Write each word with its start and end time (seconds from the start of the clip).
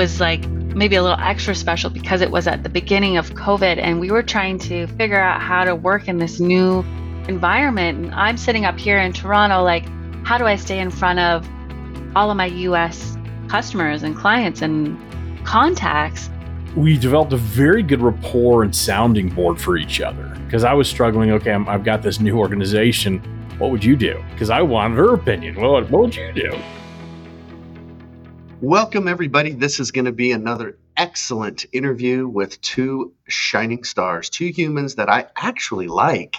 was 0.00 0.18
like 0.18 0.48
maybe 0.48 0.96
a 0.96 1.02
little 1.02 1.20
extra 1.20 1.54
special 1.54 1.90
because 1.90 2.22
it 2.22 2.30
was 2.30 2.46
at 2.46 2.62
the 2.62 2.70
beginning 2.70 3.18
of 3.18 3.34
COVID 3.34 3.76
and 3.76 4.00
we 4.00 4.10
were 4.10 4.22
trying 4.22 4.58
to 4.60 4.86
figure 4.86 5.20
out 5.20 5.42
how 5.42 5.62
to 5.62 5.74
work 5.74 6.08
in 6.08 6.16
this 6.16 6.40
new 6.40 6.78
environment. 7.28 8.06
And 8.06 8.14
I'm 8.14 8.38
sitting 8.38 8.64
up 8.64 8.78
here 8.78 8.96
in 8.96 9.12
Toronto, 9.12 9.62
like, 9.62 9.84
how 10.24 10.38
do 10.38 10.46
I 10.46 10.56
stay 10.56 10.78
in 10.78 10.90
front 10.90 11.18
of 11.18 11.46
all 12.16 12.30
of 12.30 12.38
my 12.38 12.46
US 12.46 13.18
customers 13.48 14.02
and 14.02 14.16
clients 14.16 14.62
and 14.62 14.96
contacts? 15.44 16.30
We 16.74 16.96
developed 16.96 17.34
a 17.34 17.36
very 17.36 17.82
good 17.82 18.00
rapport 18.00 18.62
and 18.62 18.74
sounding 18.74 19.28
board 19.28 19.60
for 19.60 19.76
each 19.76 20.00
other 20.00 20.34
because 20.46 20.64
I 20.64 20.72
was 20.72 20.88
struggling. 20.88 21.30
Okay, 21.32 21.52
i 21.52 21.58
have 21.58 21.84
got 21.84 22.00
this 22.00 22.20
new 22.20 22.38
organization. 22.38 23.18
What 23.58 23.70
would 23.70 23.84
you 23.84 23.96
do? 23.96 24.24
Because 24.32 24.48
I 24.48 24.62
wanted 24.62 24.96
her 24.96 25.12
opinion. 25.12 25.60
What, 25.60 25.90
what 25.90 26.00
would 26.04 26.16
you 26.16 26.32
do? 26.32 26.58
Welcome, 28.62 29.08
everybody. 29.08 29.52
This 29.52 29.80
is 29.80 29.90
going 29.90 30.04
to 30.04 30.12
be 30.12 30.32
another 30.32 30.76
excellent 30.94 31.64
interview 31.72 32.28
with 32.28 32.60
two 32.60 33.14
shining 33.26 33.84
stars, 33.84 34.28
two 34.28 34.48
humans 34.48 34.96
that 34.96 35.08
I 35.08 35.28
actually 35.34 35.88
like. 35.88 36.36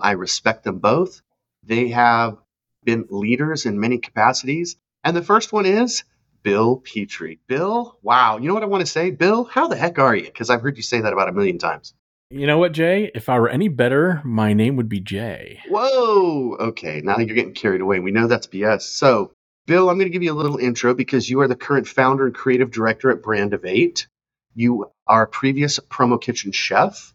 I 0.00 0.12
respect 0.12 0.64
them 0.64 0.78
both. 0.78 1.20
They 1.62 1.88
have 1.88 2.38
been 2.84 3.04
leaders 3.10 3.66
in 3.66 3.78
many 3.78 3.98
capacities. 3.98 4.76
And 5.04 5.14
the 5.14 5.22
first 5.22 5.52
one 5.52 5.66
is 5.66 6.04
Bill 6.42 6.76
Petrie. 6.76 7.38
Bill, 7.48 7.98
wow. 8.00 8.38
You 8.38 8.48
know 8.48 8.54
what 8.54 8.62
I 8.62 8.66
want 8.66 8.80
to 8.80 8.90
say? 8.90 9.10
Bill, 9.10 9.44
how 9.44 9.68
the 9.68 9.76
heck 9.76 9.98
are 9.98 10.16
you? 10.16 10.24
Because 10.24 10.48
I've 10.48 10.62
heard 10.62 10.78
you 10.78 10.82
say 10.82 11.02
that 11.02 11.12
about 11.12 11.28
a 11.28 11.32
million 11.32 11.58
times. 11.58 11.92
You 12.30 12.46
know 12.46 12.56
what, 12.56 12.72
Jay? 12.72 13.10
If 13.14 13.28
I 13.28 13.38
were 13.38 13.50
any 13.50 13.68
better, 13.68 14.22
my 14.24 14.54
name 14.54 14.76
would 14.76 14.88
be 14.88 15.00
Jay. 15.00 15.60
Whoa. 15.68 16.56
Okay. 16.58 17.02
Now 17.04 17.18
you're 17.18 17.36
getting 17.36 17.52
carried 17.52 17.82
away. 17.82 18.00
We 18.00 18.10
know 18.10 18.26
that's 18.26 18.46
BS. 18.46 18.80
So, 18.80 19.32
Bill, 19.66 19.88
I'm 19.88 19.96
going 19.96 20.06
to 20.06 20.12
give 20.12 20.24
you 20.24 20.32
a 20.32 20.34
little 20.34 20.58
intro 20.58 20.92
because 20.92 21.30
you 21.30 21.40
are 21.40 21.48
the 21.48 21.54
current 21.54 21.86
founder 21.86 22.26
and 22.26 22.34
creative 22.34 22.72
director 22.72 23.10
at 23.10 23.22
Brandivate. 23.22 24.06
You 24.54 24.90
are 25.06 25.22
a 25.22 25.28
previous 25.28 25.78
Promo 25.78 26.20
Kitchen 26.20 26.50
chef. 26.50 27.14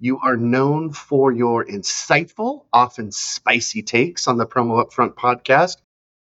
You 0.00 0.18
are 0.18 0.36
known 0.36 0.92
for 0.92 1.30
your 1.30 1.64
insightful, 1.64 2.64
often 2.72 3.12
spicy 3.12 3.82
takes 3.82 4.26
on 4.26 4.38
the 4.38 4.46
Promo 4.46 4.84
Upfront 4.84 5.14
podcast 5.14 5.76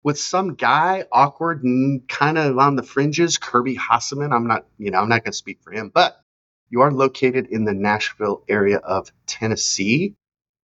with 0.03 0.19
some 0.19 0.55
guy, 0.55 1.05
awkward 1.13 1.65
and 1.65 2.07
kind 2.09 2.37
of 2.37 2.59
on 2.59 2.77
the 2.77 2.83
fringes, 2.83 3.39
Kirby 3.39 3.77
Hasseman. 3.77 4.35
I'm 4.35 4.47
not, 4.47 4.67
you 4.79 4.91
know, 4.91 4.99
I'm 5.01 5.09
not 5.09 5.25
going 5.25 5.33
to 5.33 5.37
speak 5.39 5.61
for 5.63 5.73
him, 5.73 5.91
but 5.93 6.21
you 6.69 6.83
are 6.83 6.93
located 6.93 7.47
in 7.47 7.65
the 7.65 7.75
Nashville 7.75 8.45
area 8.49 8.79
of 8.79 9.11
Tennessee. 9.27 10.15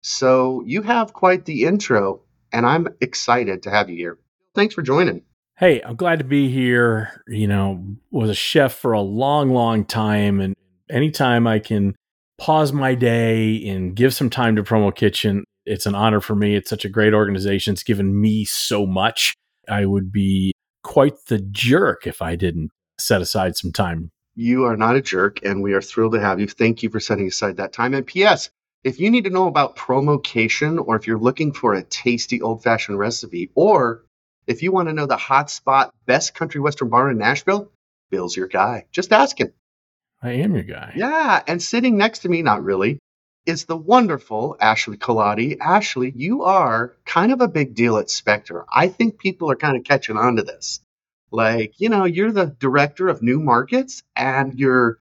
So 0.01 0.61
you 0.65 0.81
have 0.81 1.13
quite 1.13 1.45
the 1.45 1.63
intro, 1.63 2.21
and 2.51 2.65
I'm 2.65 2.89
excited 2.99 3.63
to 3.63 3.69
have 3.69 3.89
you 3.89 3.95
here. 3.95 4.17
Thanks 4.55 4.75
for 4.75 4.81
joining. 4.81 5.23
Hey, 5.57 5.81
I'm 5.81 5.95
glad 5.95 6.19
to 6.19 6.25
be 6.25 6.49
here. 6.49 7.21
You 7.27 7.47
know, 7.47 7.83
was 8.11 8.29
a 8.29 8.35
chef 8.35 8.73
for 8.73 8.93
a 8.93 9.01
long, 9.01 9.49
long 9.49 9.85
time. 9.85 10.39
And 10.39 10.55
anytime 10.89 11.47
I 11.47 11.59
can 11.59 11.95
pause 12.37 12.73
my 12.73 12.95
day 12.95 13.67
and 13.67 13.95
give 13.95 14.13
some 14.13 14.29
time 14.29 14.55
to 14.55 14.63
Promo 14.63 14.93
Kitchen, 14.93 15.43
it's 15.65 15.85
an 15.85 15.95
honor 15.95 16.19
for 16.19 16.35
me. 16.35 16.55
It's 16.55 16.69
such 16.69 16.85
a 16.85 16.89
great 16.89 17.13
organization. 17.13 17.73
It's 17.73 17.83
given 17.83 18.19
me 18.19 18.45
so 18.45 18.85
much. 18.85 19.33
I 19.69 19.85
would 19.85 20.11
be 20.11 20.51
quite 20.83 21.25
the 21.27 21.39
jerk 21.39 22.05
if 22.05 22.21
I 22.21 22.35
didn't 22.35 22.71
set 22.99 23.21
aside 23.21 23.55
some 23.55 23.71
time. 23.71 24.11
You 24.35 24.65
are 24.65 24.75
not 24.75 24.95
a 24.95 25.01
jerk, 25.01 25.43
and 25.43 25.61
we 25.61 25.73
are 25.73 25.81
thrilled 25.81 26.13
to 26.13 26.19
have 26.19 26.39
you. 26.39 26.47
Thank 26.47 26.83
you 26.83 26.89
for 26.89 26.99
setting 26.99 27.27
aside 27.27 27.57
that 27.57 27.71
time. 27.71 27.93
And 27.93 28.05
P.S., 28.05 28.49
if 28.83 28.99
you 28.99 29.09
need 29.09 29.23
to 29.23 29.29
know 29.29 29.47
about 29.47 29.75
Promocation, 29.75 30.79
or 30.79 30.95
if 30.95 31.07
you're 31.07 31.19
looking 31.19 31.53
for 31.53 31.73
a 31.73 31.83
tasty 31.83 32.41
old 32.41 32.63
fashioned 32.63 32.99
recipe, 32.99 33.51
or 33.55 34.02
if 34.47 34.63
you 34.63 34.71
want 34.71 34.89
to 34.89 34.93
know 34.93 35.05
the 35.05 35.17
hot 35.17 35.49
spot, 35.49 35.93
best 36.05 36.35
country 36.35 36.61
western 36.61 36.89
bar 36.89 37.09
in 37.09 37.17
Nashville, 37.17 37.71
Bill's 38.09 38.37
your 38.37 38.47
guy. 38.47 38.85
Just 38.91 39.11
ask 39.11 39.39
him. 39.39 39.53
I 40.21 40.33
am 40.33 40.53
your 40.53 40.63
guy. 40.63 40.93
Yeah. 40.95 41.41
And 41.47 41.61
sitting 41.61 41.97
next 41.97 42.19
to 42.19 42.29
me, 42.29 42.41
not 42.41 42.63
really, 42.63 42.99
is 43.45 43.65
the 43.65 43.75
wonderful 43.75 44.55
Ashley 44.59 44.97
Colautti. 44.97 45.57
Ashley, 45.59 46.13
you 46.15 46.43
are 46.43 46.95
kind 47.05 47.31
of 47.31 47.41
a 47.41 47.47
big 47.47 47.75
deal 47.75 47.97
at 47.97 48.09
Spectre. 48.09 48.65
I 48.73 48.87
think 48.87 49.17
people 49.19 49.51
are 49.51 49.55
kind 49.55 49.75
of 49.75 49.83
catching 49.83 50.17
on 50.17 50.37
to 50.37 50.43
this. 50.43 50.79
Like, 51.31 51.73
you 51.79 51.89
know, 51.89 52.05
you're 52.05 52.31
the 52.31 52.55
director 52.59 53.09
of 53.09 53.23
new 53.23 53.39
markets 53.39 54.03
and 54.15 54.53
you're, 54.57 54.99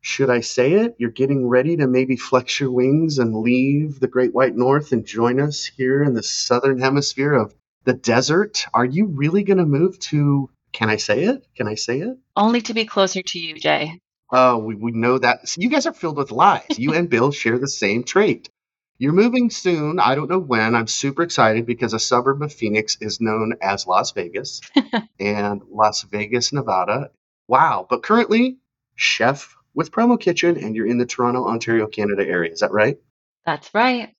should 0.00 0.30
I 0.30 0.40
say 0.40 0.74
it? 0.74 0.94
You're 0.98 1.10
getting 1.10 1.48
ready 1.48 1.76
to 1.78 1.88
maybe 1.88 2.16
flex 2.16 2.60
your 2.60 2.70
wings 2.70 3.18
and 3.18 3.34
leave 3.34 3.98
the 3.98 4.06
Great 4.06 4.32
White 4.32 4.54
North 4.54 4.92
and 4.92 5.04
join 5.04 5.40
us 5.40 5.64
here 5.64 6.02
in 6.04 6.14
the 6.14 6.22
southern 6.22 6.78
hemisphere 6.78 7.34
of 7.34 7.52
the 7.86 7.94
desert. 7.94 8.66
Are 8.74 8.84
you 8.84 9.06
really 9.06 9.42
going 9.42 9.58
to 9.58 9.64
move 9.64 9.98
to? 10.00 10.50
Can 10.72 10.90
I 10.90 10.96
say 10.96 11.24
it? 11.24 11.46
Can 11.56 11.66
I 11.66 11.76
say 11.76 12.00
it? 12.00 12.18
Only 12.36 12.60
to 12.62 12.74
be 12.74 12.84
closer 12.84 13.22
to 13.22 13.38
you, 13.38 13.54
Jay. 13.54 13.98
Oh, 14.30 14.58
we, 14.58 14.74
we 14.74 14.90
know 14.90 15.16
that. 15.18 15.48
So 15.48 15.62
you 15.62 15.70
guys 15.70 15.86
are 15.86 15.94
filled 15.94 16.18
with 16.18 16.32
lies. 16.32 16.78
You 16.78 16.92
and 16.92 17.08
Bill 17.08 17.30
share 17.32 17.58
the 17.58 17.68
same 17.68 18.04
trait. 18.04 18.50
You're 18.98 19.12
moving 19.12 19.50
soon. 19.50 20.00
I 20.00 20.14
don't 20.14 20.28
know 20.28 20.38
when. 20.38 20.74
I'm 20.74 20.86
super 20.86 21.22
excited 21.22 21.64
because 21.64 21.92
a 21.94 21.98
suburb 21.98 22.42
of 22.42 22.52
Phoenix 22.52 22.96
is 23.00 23.20
known 23.20 23.54
as 23.62 23.86
Las 23.86 24.12
Vegas 24.12 24.60
and 25.20 25.62
Las 25.70 26.02
Vegas, 26.02 26.52
Nevada. 26.52 27.10
Wow. 27.46 27.86
But 27.88 28.02
currently, 28.02 28.58
chef 28.96 29.54
with 29.74 29.92
Promo 29.92 30.18
Kitchen, 30.18 30.56
and 30.56 30.74
you're 30.74 30.86
in 30.86 30.98
the 30.98 31.06
Toronto, 31.06 31.46
Ontario, 31.46 31.86
Canada 31.86 32.26
area. 32.26 32.50
Is 32.50 32.60
that 32.60 32.72
right? 32.72 32.98
That's 33.44 33.72
right. 33.74 34.14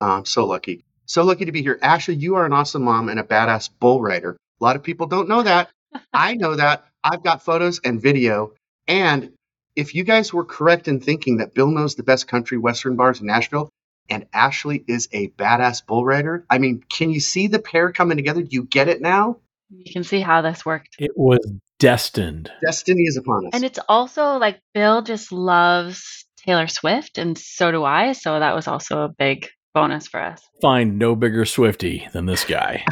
I'm 0.00 0.24
so 0.24 0.46
lucky. 0.46 0.84
So 1.10 1.24
lucky 1.24 1.44
to 1.44 1.50
be 1.50 1.60
here. 1.60 1.76
Ashley, 1.82 2.14
you 2.14 2.36
are 2.36 2.46
an 2.46 2.52
awesome 2.52 2.84
mom 2.84 3.08
and 3.08 3.18
a 3.18 3.24
badass 3.24 3.68
bull 3.80 4.00
rider. 4.00 4.36
A 4.60 4.64
lot 4.64 4.76
of 4.76 4.84
people 4.84 5.08
don't 5.08 5.28
know 5.28 5.42
that. 5.42 5.68
I 6.12 6.34
know 6.34 6.54
that. 6.54 6.86
I've 7.02 7.24
got 7.24 7.42
photos 7.42 7.80
and 7.82 8.00
video. 8.00 8.52
And 8.86 9.32
if 9.74 9.96
you 9.96 10.04
guys 10.04 10.32
were 10.32 10.44
correct 10.44 10.86
in 10.86 11.00
thinking 11.00 11.38
that 11.38 11.52
Bill 11.52 11.66
knows 11.66 11.96
the 11.96 12.04
best 12.04 12.28
country 12.28 12.58
western 12.58 12.94
bars 12.94 13.20
in 13.20 13.26
Nashville 13.26 13.70
and 14.08 14.24
Ashley 14.32 14.84
is 14.86 15.08
a 15.10 15.30
badass 15.30 15.84
bull 15.84 16.04
rider, 16.04 16.46
I 16.48 16.58
mean, 16.58 16.84
can 16.88 17.10
you 17.10 17.18
see 17.18 17.48
the 17.48 17.58
pair 17.58 17.90
coming 17.90 18.16
together? 18.16 18.42
Do 18.42 18.48
you 18.52 18.62
get 18.62 18.86
it 18.86 19.00
now? 19.00 19.38
You 19.68 19.92
can 19.92 20.04
see 20.04 20.20
how 20.20 20.42
this 20.42 20.64
worked. 20.64 20.94
It 21.00 21.10
was 21.16 21.40
destined. 21.80 22.52
Destiny 22.64 23.02
is 23.02 23.16
upon 23.16 23.46
us. 23.46 23.50
And 23.54 23.64
it's 23.64 23.80
also 23.88 24.36
like 24.36 24.60
Bill 24.74 25.02
just 25.02 25.32
loves 25.32 26.24
Taylor 26.36 26.68
Swift, 26.68 27.18
and 27.18 27.36
so 27.36 27.72
do 27.72 27.82
I. 27.82 28.12
So 28.12 28.38
that 28.38 28.54
was 28.54 28.68
also 28.68 29.00
a 29.00 29.08
big 29.08 29.48
bonus 29.74 30.06
for 30.06 30.20
us. 30.20 30.42
Find 30.60 30.98
no 30.98 31.14
bigger 31.14 31.44
Swifty 31.44 32.08
than 32.12 32.26
this 32.26 32.44
guy. 32.44 32.84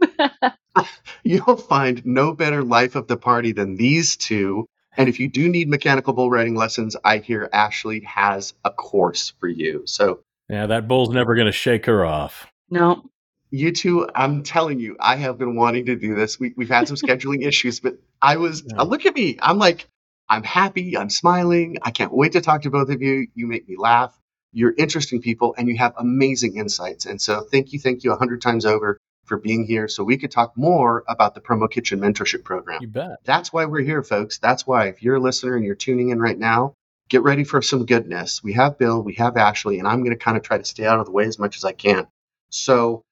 You'll 1.24 1.56
find 1.56 2.04
no 2.04 2.32
better 2.32 2.62
life 2.62 2.94
of 2.94 3.06
the 3.06 3.16
party 3.16 3.52
than 3.52 3.76
these 3.76 4.16
two. 4.16 4.66
And 4.96 5.08
if 5.08 5.20
you 5.20 5.28
do 5.28 5.48
need 5.48 5.68
mechanical 5.68 6.12
bull 6.12 6.30
riding 6.30 6.54
lessons, 6.54 6.96
I 7.04 7.18
hear 7.18 7.48
Ashley 7.52 8.00
has 8.00 8.54
a 8.64 8.70
course 8.70 9.32
for 9.40 9.48
you. 9.48 9.82
So, 9.86 10.20
yeah, 10.48 10.66
that 10.66 10.88
bull's 10.88 11.10
never 11.10 11.34
going 11.34 11.46
to 11.46 11.52
shake 11.52 11.86
her 11.86 12.04
off. 12.04 12.46
No. 12.70 13.04
You 13.50 13.72
two, 13.72 14.08
I'm 14.14 14.42
telling 14.42 14.80
you, 14.80 14.96
I 14.98 15.16
have 15.16 15.38
been 15.38 15.56
wanting 15.56 15.86
to 15.86 15.96
do 15.96 16.14
this. 16.14 16.40
We, 16.40 16.54
have 16.58 16.68
had 16.68 16.88
some 16.88 16.96
scheduling 16.96 17.46
issues, 17.46 17.80
but 17.80 17.98
I 18.20 18.36
was, 18.36 18.64
yeah. 18.66 18.80
uh, 18.80 18.84
look 18.84 19.06
at 19.06 19.14
me. 19.14 19.38
I'm 19.40 19.58
like, 19.58 19.88
I'm 20.28 20.42
happy. 20.42 20.96
I'm 20.96 21.10
smiling. 21.10 21.76
I 21.82 21.90
can't 21.90 22.12
wait 22.12 22.32
to 22.32 22.40
talk 22.40 22.62
to 22.62 22.70
both 22.70 22.88
of 22.88 23.02
you. 23.02 23.28
You 23.34 23.46
make 23.46 23.68
me 23.68 23.76
laugh. 23.78 24.18
You're 24.52 24.74
interesting 24.76 25.20
people 25.20 25.54
and 25.56 25.68
you 25.68 25.76
have 25.78 25.94
amazing 25.96 26.56
insights. 26.56 27.06
And 27.06 27.20
so 27.20 27.40
thank 27.40 27.72
you, 27.72 27.78
thank 27.78 28.04
you 28.04 28.12
a 28.12 28.16
hundred 28.16 28.42
times 28.42 28.66
over 28.66 28.98
for 29.24 29.38
being 29.38 29.64
here 29.64 29.88
so 29.88 30.04
we 30.04 30.18
could 30.18 30.30
talk 30.30 30.56
more 30.56 31.04
about 31.08 31.34
the 31.34 31.40
Promo 31.40 31.70
Kitchen 31.70 32.00
Mentorship 32.00 32.44
Program. 32.44 32.82
You 32.82 32.88
bet. 32.88 33.18
That's 33.24 33.52
why 33.52 33.64
we're 33.64 33.82
here, 33.82 34.02
folks. 34.02 34.38
That's 34.38 34.66
why 34.66 34.88
if 34.88 35.02
you're 35.02 35.16
a 35.16 35.20
listener 35.20 35.56
and 35.56 35.64
you're 35.64 35.74
tuning 35.74 36.10
in 36.10 36.20
right 36.20 36.38
now, 36.38 36.74
get 37.08 37.22
ready 37.22 37.44
for 37.44 37.62
some 37.62 37.86
goodness. 37.86 38.42
We 38.42 38.54
have 38.54 38.78
Bill, 38.78 39.02
we 39.02 39.14
have 39.14 39.36
Ashley, 39.36 39.78
and 39.78 39.86
I'm 39.86 40.00
going 40.00 40.16
to 40.16 40.22
kind 40.22 40.36
of 40.36 40.42
try 40.42 40.58
to 40.58 40.64
stay 40.64 40.84
out 40.84 40.98
of 40.98 41.06
the 41.06 41.12
way 41.12 41.24
as 41.24 41.38
much 41.38 41.56
as 41.56 41.64
I 41.64 41.72
can. 41.72 42.06
So 42.50 43.02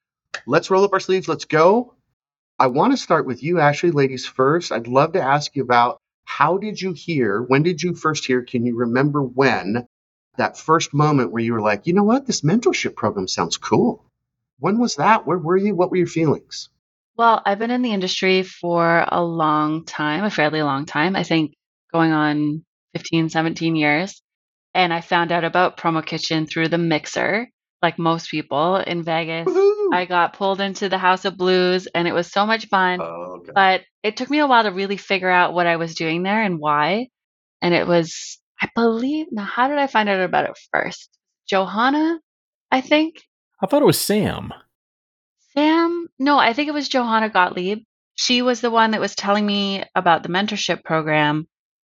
let's 0.45 0.69
roll 0.69 0.83
up 0.83 0.93
our 0.93 0.99
sleeves. 0.99 1.27
Let's 1.27 1.45
go. 1.45 1.95
I 2.59 2.67
want 2.67 2.93
to 2.93 2.97
start 2.97 3.25
with 3.25 3.41
you, 3.41 3.59
Ashley, 3.59 3.91
ladies 3.91 4.25
first. 4.25 4.71
I'd 4.71 4.87
love 4.87 5.13
to 5.13 5.21
ask 5.21 5.55
you 5.55 5.63
about 5.63 5.97
how 6.25 6.57
did 6.57 6.79
you 6.79 6.93
hear? 6.93 7.41
When 7.41 7.63
did 7.63 7.81
you 7.81 7.95
first 7.95 8.25
hear? 8.25 8.43
Can 8.43 8.65
you 8.65 8.77
remember 8.77 9.23
when 9.23 9.87
that 10.37 10.57
first 10.57 10.93
moment 10.93 11.31
where 11.31 11.43
you 11.43 11.53
were 11.53 11.61
like, 11.61 11.87
you 11.87 11.93
know 11.93 12.03
what, 12.03 12.25
this 12.25 12.41
mentorship 12.41 12.95
program 12.95 13.27
sounds 13.27 13.57
cool? 13.57 14.05
When 14.59 14.79
was 14.79 14.95
that? 14.95 15.25
Where 15.25 15.37
were 15.37 15.57
you? 15.57 15.75
What 15.75 15.91
were 15.91 15.97
your 15.97 16.07
feelings? 16.07 16.69
Well, 17.17 17.41
I've 17.45 17.59
been 17.59 17.71
in 17.71 17.81
the 17.81 17.93
industry 17.93 18.43
for 18.43 19.05
a 19.07 19.23
long 19.23 19.85
time, 19.85 20.23
a 20.23 20.29
fairly 20.29 20.61
long 20.61 20.85
time. 20.85 21.15
I 21.15 21.23
think 21.23 21.53
going 21.91 22.11
on 22.11 22.63
15, 22.93 23.29
17 23.29 23.75
years. 23.75 24.21
And 24.73 24.93
I 24.93 25.01
found 25.01 25.31
out 25.31 25.43
about 25.43 25.77
Promo 25.77 26.05
Kitchen 26.05 26.45
through 26.45 26.69
the 26.69 26.77
mixer, 26.77 27.49
like 27.81 27.99
most 27.99 28.31
people 28.31 28.77
in 28.77 29.03
Vegas. 29.03 29.45
Woo-hoo! 29.45 29.89
I 29.93 30.05
got 30.05 30.33
pulled 30.33 30.61
into 30.61 30.87
the 30.87 30.97
House 30.97 31.25
of 31.25 31.37
Blues 31.37 31.87
and 31.93 32.07
it 32.07 32.13
was 32.13 32.31
so 32.31 32.45
much 32.45 32.67
fun. 32.67 33.01
Oh, 33.01 33.39
okay. 33.39 33.51
But 33.53 33.81
it 34.03 34.15
took 34.15 34.29
me 34.29 34.39
a 34.39 34.47
while 34.47 34.63
to 34.63 34.71
really 34.71 34.97
figure 34.97 35.29
out 35.29 35.53
what 35.53 35.67
I 35.67 35.75
was 35.75 35.95
doing 35.95 36.23
there 36.23 36.41
and 36.41 36.59
why. 36.59 37.09
And 37.61 37.73
it 37.73 37.85
was 37.85 38.39
I 38.61 38.69
believe. 38.75 39.27
Now, 39.31 39.43
how 39.43 39.67
did 39.67 39.77
I 39.77 39.87
find 39.87 40.07
out 40.07 40.21
about 40.21 40.45
it 40.45 40.57
first? 40.71 41.09
Johanna, 41.47 42.19
I 42.71 42.81
think. 42.81 43.15
I 43.61 43.67
thought 43.67 43.81
it 43.81 43.85
was 43.85 43.99
Sam. 43.99 44.53
Sam? 45.53 46.07
No, 46.19 46.37
I 46.37 46.53
think 46.53 46.69
it 46.69 46.73
was 46.73 46.87
Johanna 46.87 47.29
Gottlieb. 47.29 47.79
she 48.15 48.41
was 48.41 48.61
the 48.61 48.71
one 48.71 48.91
that 48.91 49.01
was 49.01 49.15
telling 49.15 49.45
me 49.45 49.83
about 49.95 50.21
the 50.23 50.29
mentorship 50.29 50.83
program. 50.83 51.47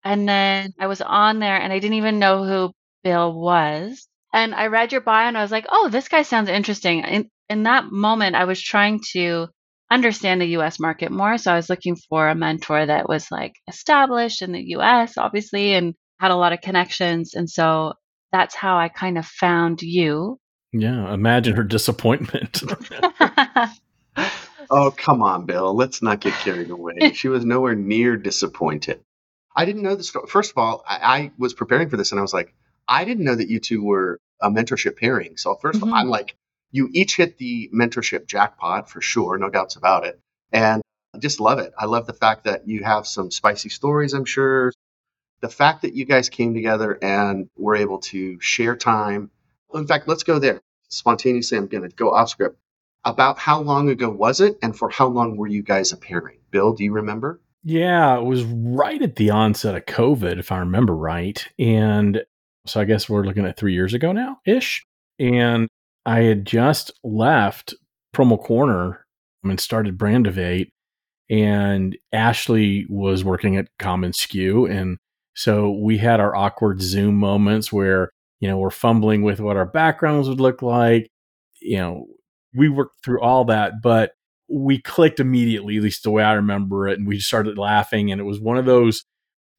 And 0.04 0.28
then 0.28 0.72
I 0.78 0.86
was 0.88 1.00
on 1.00 1.38
there 1.38 1.56
and 1.56 1.72
I 1.72 1.78
didn't 1.78 1.96
even 1.96 2.18
know 2.18 2.44
who 2.44 2.72
Bill 3.02 3.32
was. 3.32 4.08
And 4.32 4.54
I 4.54 4.66
read 4.66 4.92
your 4.92 5.00
bio 5.00 5.28
and 5.28 5.38
I 5.38 5.42
was 5.42 5.52
like, 5.52 5.66
oh, 5.68 5.88
this 5.88 6.08
guy 6.08 6.22
sounds 6.22 6.48
interesting. 6.48 7.00
In, 7.00 7.30
in 7.48 7.62
that 7.64 7.90
moment, 7.90 8.36
I 8.36 8.44
was 8.44 8.60
trying 8.60 9.00
to 9.12 9.48
understand 9.90 10.40
the 10.40 10.56
US 10.58 10.78
market 10.80 11.12
more. 11.12 11.38
So 11.38 11.52
I 11.52 11.56
was 11.56 11.70
looking 11.70 11.96
for 11.96 12.28
a 12.28 12.34
mentor 12.34 12.84
that 12.84 13.08
was 13.08 13.30
like 13.30 13.54
established 13.68 14.42
in 14.42 14.52
the 14.52 14.62
US, 14.76 15.16
obviously, 15.16 15.74
and 15.74 15.94
had 16.18 16.30
a 16.30 16.36
lot 16.36 16.52
of 16.52 16.60
connections. 16.60 17.34
And 17.34 17.48
so 17.48 17.94
that's 18.32 18.54
how 18.54 18.78
I 18.78 18.88
kind 18.88 19.18
of 19.18 19.26
found 19.26 19.82
you. 19.82 20.38
Yeah, 20.72 21.12
imagine 21.12 21.56
her 21.56 21.64
disappointment. 21.64 22.62
oh, 24.70 24.92
come 24.96 25.22
on, 25.22 25.46
Bill. 25.46 25.74
Let's 25.74 26.02
not 26.02 26.20
get 26.20 26.34
carried 26.34 26.70
away. 26.70 27.12
She 27.14 27.28
was 27.28 27.44
nowhere 27.44 27.74
near 27.74 28.16
disappointed. 28.16 29.00
I 29.54 29.64
didn't 29.64 29.82
know 29.82 29.94
the 29.94 30.04
story. 30.04 30.26
First 30.28 30.50
of 30.50 30.58
all, 30.58 30.84
I, 30.86 30.96
I, 30.96 31.32
was 31.38 31.54
preparing 31.54 31.88
for 31.88 31.96
this 31.96 32.12
and 32.12 32.18
I 32.18 32.22
was 32.22 32.34
like, 32.34 32.54
I 32.86 33.04
didn't 33.04 33.24
know 33.24 33.34
that 33.34 33.48
you 33.48 33.58
two 33.58 33.82
were 33.82 34.18
a 34.42 34.50
mentorship 34.50 34.98
pairing. 34.98 35.38
So 35.38 35.54
1st 35.54 35.56
mm-hmm. 35.56 35.76
of 35.76 35.88
all, 35.88 35.94
I'm 35.94 36.04
mm-hmm. 36.04 36.10
like, 36.10 36.36
you 36.72 36.90
each 36.92 37.16
hit 37.16 37.38
the 37.38 37.70
mentorship 37.74 38.26
jackpot 38.26 38.90
for 38.90 39.00
sure, 39.00 39.38
no 39.38 39.48
doubts 39.48 39.76
about 39.76 40.04
it. 40.04 40.20
And 40.52 40.82
I 41.14 41.18
just 41.18 41.40
love 41.40 41.58
it. 41.58 41.72
I 41.78 41.86
love 41.86 42.06
the 42.06 42.12
fact 42.12 42.44
that 42.44 42.68
you 42.68 42.84
have 42.84 43.06
some 43.06 43.30
spicy 43.30 43.70
stories, 43.70 44.12
I'm 44.12 44.26
sure. 44.26 44.72
The 45.40 45.48
fact 45.48 45.82
that 45.82 45.94
you 45.94 46.04
guys 46.04 46.28
came 46.28 46.54
together 46.54 46.98
and 47.02 47.48
were 47.56 47.76
able 47.76 47.98
to 47.98 48.40
share 48.40 48.76
time. 48.76 49.30
In 49.74 49.86
fact, 49.86 50.08
let's 50.08 50.22
go 50.22 50.38
there. 50.38 50.60
Spontaneously, 50.88 51.58
I'm 51.58 51.66
going 51.66 51.88
to 51.88 51.94
go 51.94 52.14
off 52.14 52.30
script. 52.30 52.58
About 53.04 53.38
how 53.38 53.60
long 53.60 53.88
ago 53.88 54.10
was 54.10 54.40
it, 54.40 54.58
and 54.62 54.76
for 54.76 54.88
how 54.90 55.06
long 55.06 55.36
were 55.36 55.46
you 55.46 55.62
guys 55.62 55.92
a 55.92 55.96
pairing? 55.96 56.38
Bill, 56.50 56.72
do 56.72 56.82
you 56.82 56.92
remember? 56.92 57.40
Yeah, 57.62 58.18
it 58.18 58.24
was 58.24 58.42
right 58.44 59.00
at 59.00 59.16
the 59.16 59.30
onset 59.30 59.74
of 59.76 59.86
COVID, 59.86 60.38
if 60.38 60.50
I 60.50 60.58
remember 60.58 60.96
right. 60.96 61.46
And 61.58 62.22
so 62.66 62.80
I 62.80 62.84
guess 62.84 63.08
we're 63.08 63.24
looking 63.24 63.44
at 63.44 63.56
three 63.56 63.74
years 63.74 63.94
ago 63.94 64.12
now 64.12 64.38
ish. 64.44 64.84
And 65.18 65.68
I 66.04 66.22
had 66.22 66.44
just 66.44 66.92
left 67.04 67.74
Promo 68.14 68.42
Corner 68.42 69.04
and 69.44 69.60
started 69.60 69.98
Brandivate, 69.98 70.70
and 71.28 71.96
Ashley 72.12 72.86
was 72.88 73.24
working 73.24 73.56
at 73.56 73.68
commonsku. 73.80 74.70
And 74.70 74.98
so 75.36 75.70
we 75.70 75.98
had 75.98 76.18
our 76.18 76.34
awkward 76.34 76.80
Zoom 76.80 77.16
moments 77.16 77.70
where, 77.70 78.10
you 78.40 78.48
know, 78.48 78.56
we're 78.56 78.70
fumbling 78.70 79.22
with 79.22 79.38
what 79.38 79.58
our 79.58 79.66
backgrounds 79.66 80.28
would 80.28 80.40
look 80.40 80.62
like. 80.62 81.10
You 81.60 81.76
know, 81.76 82.06
we 82.54 82.70
worked 82.70 83.04
through 83.04 83.20
all 83.20 83.44
that, 83.44 83.82
but 83.82 84.12
we 84.48 84.80
clicked 84.80 85.20
immediately, 85.20 85.76
at 85.76 85.82
least 85.82 86.04
the 86.04 86.10
way 86.10 86.22
I 86.22 86.32
remember 86.32 86.88
it. 86.88 86.98
And 86.98 87.06
we 87.06 87.20
started 87.20 87.58
laughing. 87.58 88.10
And 88.10 88.20
it 88.20 88.24
was 88.24 88.40
one 88.40 88.56
of 88.56 88.64
those 88.64 89.04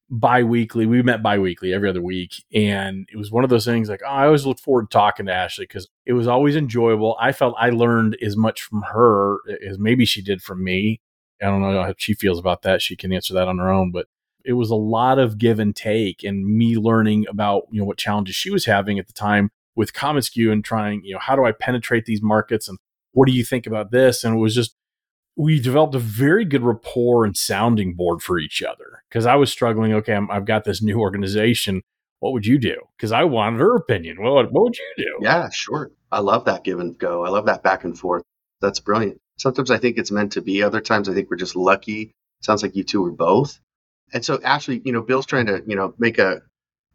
bi-weekly 0.09 0.85
we 0.85 1.01
met 1.01 1.21
bi-weekly 1.21 1.73
every 1.73 1.89
other 1.89 2.01
week 2.01 2.41
and 2.53 3.09
it 3.11 3.17
was 3.17 3.29
one 3.29 3.43
of 3.43 3.49
those 3.49 3.65
things 3.65 3.89
like 3.89 3.99
oh, 4.05 4.09
i 4.09 4.25
always 4.25 4.45
look 4.45 4.57
forward 4.57 4.89
to 4.89 4.95
talking 4.95 5.25
to 5.25 5.33
ashley 5.33 5.65
because 5.65 5.89
it 6.05 6.13
was 6.13 6.27
always 6.27 6.55
enjoyable 6.55 7.17
i 7.19 7.33
felt 7.33 7.53
i 7.59 7.69
learned 7.69 8.17
as 8.21 8.37
much 8.37 8.61
from 8.61 8.83
her 8.83 9.39
as 9.67 9.77
maybe 9.77 10.05
she 10.05 10.21
did 10.21 10.41
from 10.41 10.63
me 10.63 11.01
i 11.41 11.45
don't 11.47 11.61
know 11.61 11.83
how 11.83 11.93
she 11.97 12.13
feels 12.13 12.39
about 12.39 12.61
that 12.61 12.81
she 12.81 12.95
can 12.95 13.11
answer 13.11 13.33
that 13.33 13.49
on 13.49 13.57
her 13.57 13.69
own 13.69 13.91
but 13.91 14.07
it 14.47 14.53
was 14.53 14.69
a 14.69 14.75
lot 14.75 15.19
of 15.19 15.37
give 15.37 15.59
and 15.59 15.75
take 15.75 16.23
and 16.23 16.45
me 16.45 16.75
learning 16.75 17.25
about 17.27 17.63
you 17.69 17.79
know 17.79 17.85
what 17.85 17.97
challenges 17.97 18.35
she 18.35 18.49
was 18.49 18.65
having 18.65 18.97
at 18.97 19.07
the 19.07 19.13
time 19.13 19.49
with 19.75 19.93
commonsku 19.93 20.51
and 20.51 20.63
trying 20.63 21.03
you 21.03 21.13
know 21.13 21.19
how 21.19 21.35
do 21.35 21.45
i 21.45 21.51
penetrate 21.51 22.05
these 22.05 22.21
markets 22.21 22.67
and 22.67 22.79
what 23.11 23.27
do 23.27 23.33
you 23.33 23.43
think 23.43 23.67
about 23.67 23.91
this 23.91 24.23
and 24.23 24.35
it 24.35 24.39
was 24.39 24.55
just 24.55 24.75
we 25.37 25.59
developed 25.59 25.93
a 25.93 25.99
very 25.99 26.43
good 26.43 26.63
rapport 26.63 27.23
and 27.23 27.37
sounding 27.37 27.93
board 27.93 28.21
for 28.21 28.39
each 28.39 28.63
other 28.63 29.03
because 29.07 29.27
I 29.27 29.35
was 29.35 29.51
struggling. 29.51 29.93
Okay, 29.93 30.15
i 30.15 30.33
have 30.33 30.45
got 30.45 30.63
this 30.63 30.81
new 30.81 30.99
organization. 30.99 31.83
What 32.19 32.33
would 32.33 32.47
you 32.47 32.57
do? 32.57 32.81
Because 32.97 33.11
I 33.11 33.23
wanted 33.23 33.59
her 33.59 33.75
opinion. 33.75 34.19
What, 34.19 34.51
what 34.51 34.63
would 34.63 34.77
you 34.77 34.93
do? 34.97 35.19
Yeah, 35.21 35.49
sure. 35.51 35.91
I 36.11 36.19
love 36.19 36.45
that 36.45 36.63
give 36.63 36.79
and 36.79 36.97
go. 36.97 37.23
I 37.23 37.29
love 37.29 37.45
that 37.45 37.61
back 37.61 37.83
and 37.83 37.97
forth. 37.97 38.23
That's 38.59 38.79
brilliant. 38.79 39.19
Sometimes 39.37 39.69
I 39.69 39.77
think 39.77 39.99
it's 39.99 40.09
meant 40.09 40.31
to 40.31 40.41
be. 40.41 40.63
Other 40.63 40.81
times 40.81 41.07
I 41.07 41.13
think 41.13 41.29
we're 41.29 41.37
just 41.37 41.55
lucky. 41.55 42.11
Sounds 42.41 42.63
like 42.63 42.75
you 42.75 42.83
two 42.83 43.05
are 43.05 43.11
both. 43.11 43.59
And 44.13 44.23
so 44.23 44.39
actually, 44.43 44.81
you 44.85 44.93
know, 44.93 45.01
Bill's 45.01 45.25
trying 45.25 45.47
to, 45.47 45.61
you 45.65 45.75
know, 45.75 45.93
make 45.97 46.17
a, 46.17 46.41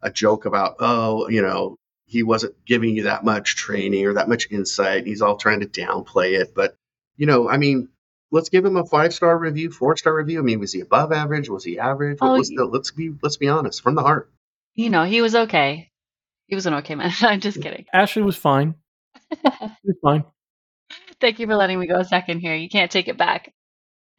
a 0.03 0.11
joke 0.11 0.47
about, 0.47 0.77
oh, 0.81 1.29
you 1.29 1.43
know, 1.43 1.77
he 2.07 2.23
wasn't 2.23 2.55
giving 2.67 2.97
you 2.97 3.05
that 3.05 3.25
much 3.25 3.57
training 3.57 4.07
or 4.07 4.15
that 4.15 4.29
much 4.29 4.49
insight. 4.51 5.07
He's 5.07 5.23
all 5.23 5.37
trying 5.37 5.61
to 5.61 5.67
downplay 5.67 6.41
it. 6.41 6.55
But, 6.55 6.75
you 7.17 7.27
know, 7.27 7.49
I 7.49 7.57
mean, 7.57 7.89
let's 8.31 8.49
give 8.49 8.65
him 8.65 8.77
a 8.77 8.85
five 8.85 9.15
star 9.15 9.39
review, 9.39 9.71
four 9.71 9.97
star 9.97 10.15
review. 10.15 10.41
I 10.41 10.43
mean, 10.43 10.59
was 10.59 10.73
he 10.73 10.81
above 10.81 11.13
average? 11.13 11.49
Was 11.49 11.65
he 11.65 11.79
average? 11.79 12.19
Oh, 12.21 12.37
was 12.37 12.49
the, 12.49 12.65
let's 12.65 12.91
be 12.91 13.13
let's 13.23 13.37
be 13.37 13.49
honest 13.49 13.83
from 13.83 13.95
the 13.95 14.03
heart. 14.03 14.31
You 14.75 14.91
know, 14.91 15.05
he 15.05 15.23
was 15.23 15.35
okay. 15.35 15.91
He 16.47 16.55
was 16.55 16.67
an 16.67 16.75
okay 16.75 16.97
man. 16.97 17.13
I'm 17.21 17.41
just 17.41 17.63
kidding. 17.63 17.87
Ashley 17.93 18.23
was 18.23 18.37
fine. 18.37 18.75
he 19.31 19.39
was 19.85 19.97
fine. 20.03 20.25
Thank 21.21 21.39
you 21.39 21.47
for 21.47 21.55
letting 21.55 21.79
me 21.79 21.87
go 21.87 22.01
a 22.01 22.05
second 22.05 22.41
here. 22.41 22.55
You 22.55 22.69
can't 22.69 22.91
take 22.91 23.09
it 23.09 23.17
back. 23.17 23.53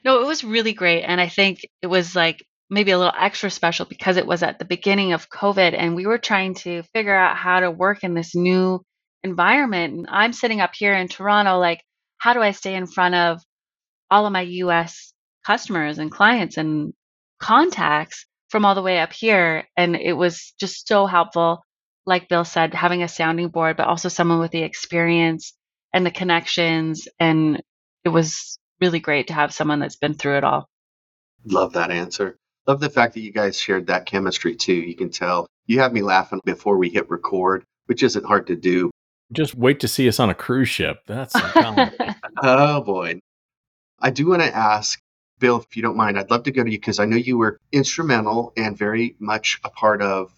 No, 0.06 0.22
it 0.22 0.28
was 0.28 0.44
really 0.44 0.74
great. 0.74 1.04
And 1.04 1.20
I 1.20 1.28
think 1.28 1.62
it 1.82 1.88
was 1.88 2.16
like 2.16 2.46
maybe 2.74 2.92
a 2.92 2.98
little 2.98 3.14
extra 3.18 3.50
special 3.50 3.86
because 3.86 4.18
it 4.18 4.26
was 4.26 4.42
at 4.42 4.60
the 4.60 4.66
beginning 4.66 5.14
of 5.14 5.30
COVID 5.30 5.76
and 5.78 5.96
we 5.96 6.08
were 6.08 6.18
trying 6.18 6.56
to 6.56 6.84
figure 6.94 7.16
out 7.16 7.38
how 7.38 7.60
to 7.60 7.70
work 7.70 8.04
in 8.04 8.16
this 8.16 8.36
new 8.36 8.82
environment. 9.24 9.94
And 9.94 10.08
I'm 10.10 10.34
sitting 10.34 10.60
up 10.60 10.74
here 10.74 10.94
in 10.94 11.08
Toronto, 11.08 11.60
like, 11.60 11.82
how 12.18 12.34
do 12.34 12.42
I 12.42 12.52
stay 12.52 12.74
in 12.74 12.88
front 12.88 13.16
of 13.16 13.42
all 14.10 14.26
of 14.26 14.34
my 14.34 14.42
US 14.42 15.14
customers 15.46 16.00
and 16.00 16.12
clients 16.12 16.58
and 16.58 16.94
contacts 17.40 18.26
from 18.50 18.66
all 18.66 18.76
the 18.76 18.82
way 18.82 19.00
up 19.00 19.14
here. 19.14 19.68
And 19.76 19.96
it 19.96 20.14
was 20.14 20.54
just 20.60 20.88
so 20.88 21.06
helpful, 21.06 21.64
like 22.06 22.30
Bill 22.30 22.46
said, 22.46 22.74
having 22.74 23.04
a 23.04 23.08
sounding 23.08 23.50
board, 23.50 23.78
but 23.78 23.88
also 23.88 24.10
someone 24.10 24.40
with 24.40 24.52
the 24.52 24.64
experience 24.64 25.54
and 25.94 26.06
the 26.06 26.12
connections. 26.12 27.08
And 27.20 27.62
it 28.04 28.10
was 28.10 28.60
really 28.80 29.00
great 29.00 29.28
to 29.28 29.34
have 29.34 29.54
someone 29.54 29.80
that's 29.80 29.96
been 29.98 30.14
through 30.14 30.38
it 30.38 30.44
all. 30.44 30.70
Love 31.46 31.74
that 31.74 31.92
answer. 31.92 32.38
Love 32.68 32.80
the 32.80 32.90
fact 32.90 33.14
that 33.14 33.22
you 33.22 33.32
guys 33.32 33.60
shared 33.60 33.88
that 33.88 34.06
chemistry 34.06 34.56
too. 34.56 34.74
You 34.74 34.96
can 34.96 35.10
tell 35.10 35.48
you 35.66 35.80
have 35.80 35.94
me 35.94 36.02
laughing 36.02 36.40
before 36.46 36.78
we 36.78 36.90
hit 36.90 37.10
record, 37.10 37.64
which 37.88 38.04
isn't 38.04 38.26
hard 38.26 38.48
to 38.48 38.56
do. 38.56 38.92
Just 39.32 39.56
wait 39.56 39.80
to 39.82 39.88
see 39.88 40.08
us 40.08 40.20
on 40.20 40.30
a 40.30 40.36
cruise 40.36 40.70
ship. 40.70 41.02
That's 41.08 41.34
oh 42.44 42.82
boy. 42.82 43.20
I 44.02 44.10
do 44.10 44.28
want 44.28 44.42
to 44.42 44.56
ask, 44.56 45.00
Bill, 45.40 45.58
if 45.58 45.76
you 45.76 45.82
don't 45.82 45.98
mind, 45.98 46.20
I'd 46.20 46.30
love 46.30 46.44
to 46.44 46.52
go 46.52 46.64
to 46.64 46.70
you 46.70 46.78
because 46.78 47.00
I 47.00 47.06
know 47.06 47.18
you 47.18 47.38
were 47.38 47.60
instrumental 47.72 48.54
and 48.56 48.78
very 48.78 49.16
much 49.20 49.60
a 49.64 49.70
part 49.70 50.02
of 50.02 50.32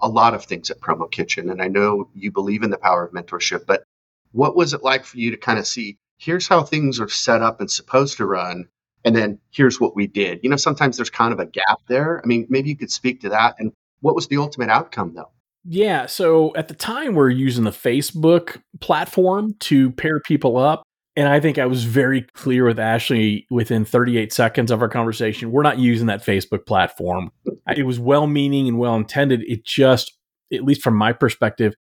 a 0.00 0.08
lot 0.08 0.34
of 0.34 0.44
things 0.44 0.70
at 0.70 0.80
Promo 0.80 1.10
Kitchen. 1.10 1.50
And 1.50 1.62
I 1.62 1.68
know 1.68 2.08
you 2.14 2.30
believe 2.30 2.62
in 2.62 2.70
the 2.70 2.78
power 2.78 3.04
of 3.04 3.12
mentorship, 3.12 3.66
but 3.66 3.84
what 4.32 4.56
was 4.56 4.74
it 4.74 4.82
like 4.82 5.04
for 5.04 5.18
you 5.18 5.30
to 5.30 5.36
kind 5.36 5.58
of 5.58 5.66
see 5.66 5.96
here's 6.18 6.48
how 6.48 6.62
things 6.62 7.00
are 7.00 7.08
set 7.08 7.42
up 7.42 7.60
and 7.60 7.70
supposed 7.70 8.16
to 8.16 8.26
run? 8.26 8.68
And 9.04 9.14
then 9.14 9.38
here's 9.50 9.80
what 9.80 9.94
we 9.94 10.06
did. 10.06 10.40
You 10.42 10.50
know, 10.50 10.56
sometimes 10.56 10.96
there's 10.96 11.10
kind 11.10 11.32
of 11.32 11.38
a 11.38 11.46
gap 11.46 11.80
there. 11.88 12.20
I 12.22 12.26
mean, 12.26 12.46
maybe 12.48 12.70
you 12.70 12.76
could 12.76 12.90
speak 12.90 13.20
to 13.20 13.28
that. 13.30 13.54
And 13.58 13.72
what 14.00 14.14
was 14.14 14.28
the 14.28 14.38
ultimate 14.38 14.70
outcome, 14.70 15.14
though? 15.14 15.30
Yeah. 15.64 16.06
So 16.06 16.54
at 16.56 16.68
the 16.68 16.74
time, 16.74 17.14
we're 17.14 17.30
using 17.30 17.64
the 17.64 17.70
Facebook 17.70 18.60
platform 18.80 19.54
to 19.60 19.90
pair 19.92 20.20
people 20.20 20.56
up. 20.56 20.82
And 21.16 21.28
I 21.28 21.38
think 21.38 21.58
I 21.58 21.66
was 21.66 21.84
very 21.84 22.22
clear 22.34 22.66
with 22.66 22.78
Ashley 22.78 23.46
within 23.50 23.84
38 23.84 24.32
seconds 24.32 24.70
of 24.70 24.82
our 24.82 24.88
conversation. 24.88 25.52
We're 25.52 25.62
not 25.62 25.78
using 25.78 26.08
that 26.08 26.24
Facebook 26.24 26.66
platform. 26.66 27.30
It 27.76 27.86
was 27.86 28.00
well 28.00 28.26
meaning 28.26 28.66
and 28.66 28.78
well 28.78 28.96
intended. 28.96 29.42
It 29.46 29.64
just, 29.64 30.12
at 30.52 30.64
least 30.64 30.82
from 30.82 30.96
my 30.96 31.12
perspective, 31.12 31.74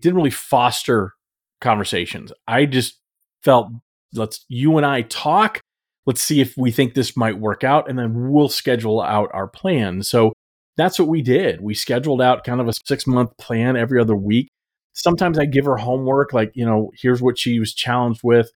didn't 0.00 0.16
really 0.16 0.30
foster 0.30 1.12
conversations. 1.60 2.32
I 2.48 2.66
just 2.66 2.98
felt 3.42 3.70
let's 4.12 4.44
you 4.48 4.76
and 4.76 4.84
I 4.84 5.02
talk. 5.02 5.60
Let's 6.06 6.22
see 6.22 6.40
if 6.40 6.56
we 6.56 6.70
think 6.70 6.94
this 6.94 7.16
might 7.16 7.38
work 7.38 7.62
out, 7.62 7.88
and 7.88 7.98
then 7.98 8.30
we'll 8.30 8.48
schedule 8.48 9.00
out 9.00 9.30
our 9.32 9.46
plan. 9.46 10.02
So 10.02 10.32
that's 10.76 10.98
what 10.98 11.08
we 11.08 11.22
did. 11.22 11.60
We 11.60 11.74
scheduled 11.74 12.22
out 12.22 12.44
kind 12.44 12.60
of 12.60 12.68
a 12.68 12.72
six 12.86 13.06
month 13.06 13.36
plan 13.36 13.76
every 13.76 14.00
other 14.00 14.16
week. 14.16 14.48
Sometimes 14.92 15.38
I 15.38 15.44
give 15.44 15.66
her 15.66 15.76
homework, 15.76 16.32
like, 16.32 16.52
you 16.54 16.64
know, 16.64 16.90
here's 17.00 17.22
what 17.22 17.38
she 17.38 17.60
was 17.60 17.74
challenged 17.74 18.20
with 18.24 18.50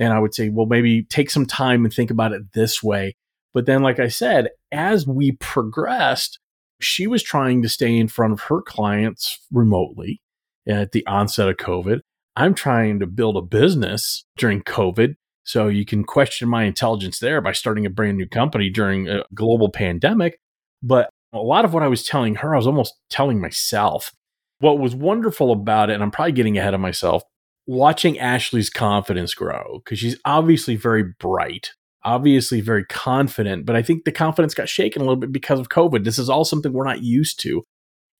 and 0.00 0.12
I 0.12 0.18
would 0.18 0.34
say, 0.34 0.48
well, 0.48 0.66
maybe 0.66 1.02
take 1.04 1.30
some 1.30 1.46
time 1.46 1.84
and 1.84 1.92
think 1.92 2.10
about 2.10 2.32
it 2.32 2.52
this 2.54 2.82
way. 2.82 3.16
But 3.52 3.66
then, 3.66 3.82
like 3.82 3.98
I 3.98 4.08
said, 4.08 4.48
as 4.72 5.06
we 5.06 5.32
progressed, 5.32 6.38
she 6.80 7.06
was 7.06 7.22
trying 7.22 7.62
to 7.62 7.68
stay 7.68 7.96
in 7.96 8.08
front 8.08 8.32
of 8.32 8.40
her 8.42 8.62
clients 8.62 9.38
remotely 9.52 10.22
at 10.66 10.92
the 10.92 11.06
onset 11.06 11.48
of 11.48 11.56
COVID. 11.56 12.00
I'm 12.36 12.54
trying 12.54 13.00
to 13.00 13.06
build 13.06 13.36
a 13.36 13.42
business 13.42 14.24
during 14.38 14.62
COVID. 14.62 15.16
So 15.50 15.66
you 15.66 15.84
can 15.84 16.04
question 16.04 16.48
my 16.48 16.62
intelligence 16.62 17.18
there 17.18 17.40
by 17.40 17.50
starting 17.50 17.84
a 17.84 17.90
brand 17.90 18.18
new 18.18 18.28
company 18.28 18.70
during 18.70 19.08
a 19.08 19.24
global 19.34 19.68
pandemic. 19.68 20.38
But 20.80 21.10
a 21.32 21.38
lot 21.38 21.64
of 21.64 21.74
what 21.74 21.82
I 21.82 21.88
was 21.88 22.04
telling 22.04 22.36
her, 22.36 22.54
I 22.54 22.56
was 22.56 22.68
almost 22.68 22.94
telling 23.10 23.40
myself. 23.40 24.12
What 24.60 24.78
was 24.78 24.94
wonderful 24.94 25.50
about 25.50 25.90
it, 25.90 25.94
and 25.94 26.04
I'm 26.04 26.12
probably 26.12 26.30
getting 26.30 26.56
ahead 26.56 26.72
of 26.72 26.80
myself, 26.80 27.24
watching 27.66 28.16
Ashley's 28.16 28.70
confidence 28.70 29.34
grow 29.34 29.80
because 29.84 29.98
she's 29.98 30.16
obviously 30.24 30.76
very 30.76 31.02
bright. 31.18 31.72
obviously 32.04 32.60
very 32.60 32.84
confident, 32.84 33.66
but 33.66 33.76
I 33.76 33.82
think 33.82 34.04
the 34.04 34.12
confidence 34.12 34.54
got 34.54 34.68
shaken 34.68 35.02
a 35.02 35.04
little 35.04 35.16
bit 35.16 35.32
because 35.32 35.60
of 35.60 35.68
COVID. 35.68 36.04
This 36.04 36.18
is 36.18 36.30
all 36.30 36.44
something 36.44 36.72
we're 36.72 36.84
not 36.84 37.02
used 37.02 37.40
to. 37.40 37.64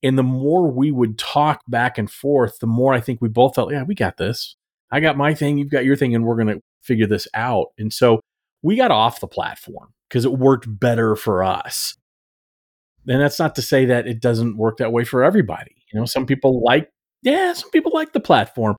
And 0.02 0.18
the 0.18 0.22
more 0.22 0.70
we 0.70 0.90
would 0.90 1.18
talk 1.18 1.60
back 1.68 1.98
and 1.98 2.10
forth, 2.10 2.58
the 2.58 2.66
more 2.66 2.92
I 2.92 3.00
think 3.00 3.20
we 3.20 3.28
both 3.28 3.54
felt, 3.54 3.72
yeah, 3.72 3.82
we 3.82 3.94
got 3.94 4.16
this. 4.16 4.56
I 4.90 5.00
got 5.00 5.16
my 5.16 5.34
thing, 5.34 5.58
you've 5.58 5.70
got 5.70 5.84
your 5.84 5.96
thing, 5.96 6.14
and 6.14 6.24
we're 6.24 6.36
going 6.36 6.48
to 6.48 6.60
figure 6.90 7.06
this 7.06 7.28
out. 7.34 7.68
And 7.78 7.92
so 7.92 8.18
we 8.62 8.74
got 8.74 8.90
off 8.90 9.20
the 9.20 9.28
platform 9.28 9.92
because 10.08 10.24
it 10.24 10.32
worked 10.32 10.66
better 10.68 11.14
for 11.14 11.44
us. 11.44 11.96
And 13.06 13.20
that's 13.20 13.38
not 13.38 13.54
to 13.54 13.62
say 13.62 13.84
that 13.86 14.08
it 14.08 14.20
doesn't 14.20 14.56
work 14.56 14.78
that 14.78 14.92
way 14.92 15.04
for 15.04 15.22
everybody. 15.22 15.76
You 15.92 16.00
know, 16.00 16.04
some 16.04 16.26
people 16.26 16.64
like, 16.64 16.90
yeah, 17.22 17.52
some 17.52 17.70
people 17.70 17.92
like 17.94 18.12
the 18.12 18.18
platform. 18.18 18.74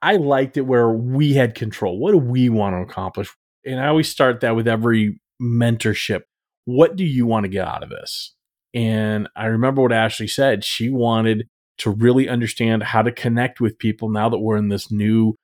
I 0.00 0.16
liked 0.16 0.56
it 0.56 0.62
where 0.62 0.90
we 0.90 1.34
had 1.34 1.54
control. 1.54 1.98
What 1.98 2.12
do 2.12 2.18
we 2.18 2.48
want 2.48 2.74
to 2.74 2.80
accomplish? 2.80 3.28
And 3.66 3.78
I 3.78 3.88
always 3.88 4.08
start 4.08 4.40
that 4.40 4.56
with 4.56 4.66
every 4.66 5.20
mentorship. 5.40 6.22
What 6.64 6.96
do 6.96 7.04
you 7.04 7.26
want 7.26 7.44
to 7.44 7.48
get 7.50 7.68
out 7.68 7.82
of 7.82 7.90
this? 7.90 8.34
And 8.72 9.28
I 9.36 9.46
remember 9.46 9.82
what 9.82 9.92
Ashley 9.92 10.28
said. 10.28 10.64
She 10.64 10.88
wanted 10.88 11.46
to 11.78 11.90
really 11.90 12.26
understand 12.26 12.84
how 12.84 13.02
to 13.02 13.12
connect 13.12 13.60
with 13.60 13.78
people 13.78 14.08
now 14.08 14.30
that 14.30 14.38
we're 14.38 14.56
in 14.56 14.68
this 14.68 14.90
new 14.90 15.34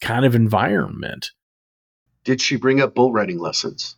kind 0.00 0.24
of 0.24 0.34
environment. 0.34 1.30
Did 2.26 2.40
she 2.40 2.56
bring 2.56 2.80
up 2.80 2.96
bull 2.96 3.12
riding 3.12 3.38
lessons? 3.38 3.94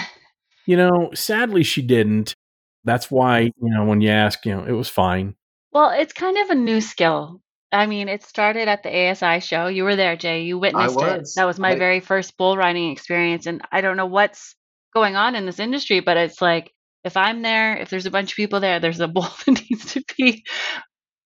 you 0.66 0.76
know, 0.76 1.10
sadly, 1.14 1.62
she 1.62 1.82
didn't. 1.82 2.34
That's 2.82 3.10
why, 3.12 3.40
you 3.42 3.52
know, 3.60 3.84
when 3.84 4.00
you 4.00 4.10
ask, 4.10 4.44
you 4.44 4.52
know, 4.54 4.64
it 4.64 4.72
was 4.72 4.88
fine. 4.88 5.36
Well, 5.72 5.90
it's 5.90 6.12
kind 6.12 6.36
of 6.36 6.50
a 6.50 6.54
new 6.56 6.80
skill. 6.80 7.40
I 7.70 7.86
mean, 7.86 8.08
it 8.08 8.24
started 8.24 8.66
at 8.66 8.82
the 8.82 8.90
ASI 9.10 9.38
show. 9.38 9.68
You 9.68 9.84
were 9.84 9.94
there, 9.94 10.16
Jay. 10.16 10.42
You 10.42 10.58
witnessed 10.58 10.96
it. 11.00 11.18
was. 11.20 11.34
That 11.34 11.44
was 11.44 11.60
my 11.60 11.70
I- 11.70 11.78
very 11.78 12.00
first 12.00 12.36
bull 12.36 12.56
riding 12.56 12.90
experience. 12.90 13.46
And 13.46 13.62
I 13.70 13.80
don't 13.82 13.96
know 13.96 14.06
what's 14.06 14.56
going 14.92 15.14
on 15.14 15.36
in 15.36 15.46
this 15.46 15.60
industry, 15.60 16.00
but 16.00 16.16
it's 16.16 16.42
like 16.42 16.72
if 17.04 17.16
I'm 17.16 17.42
there, 17.42 17.76
if 17.76 17.88
there's 17.88 18.06
a 18.06 18.10
bunch 18.10 18.32
of 18.32 18.36
people 18.36 18.58
there, 18.58 18.80
there's 18.80 18.98
a 18.98 19.06
bull 19.06 19.28
that 19.46 19.62
needs 19.70 19.92
to 19.94 20.02
be. 20.18 20.42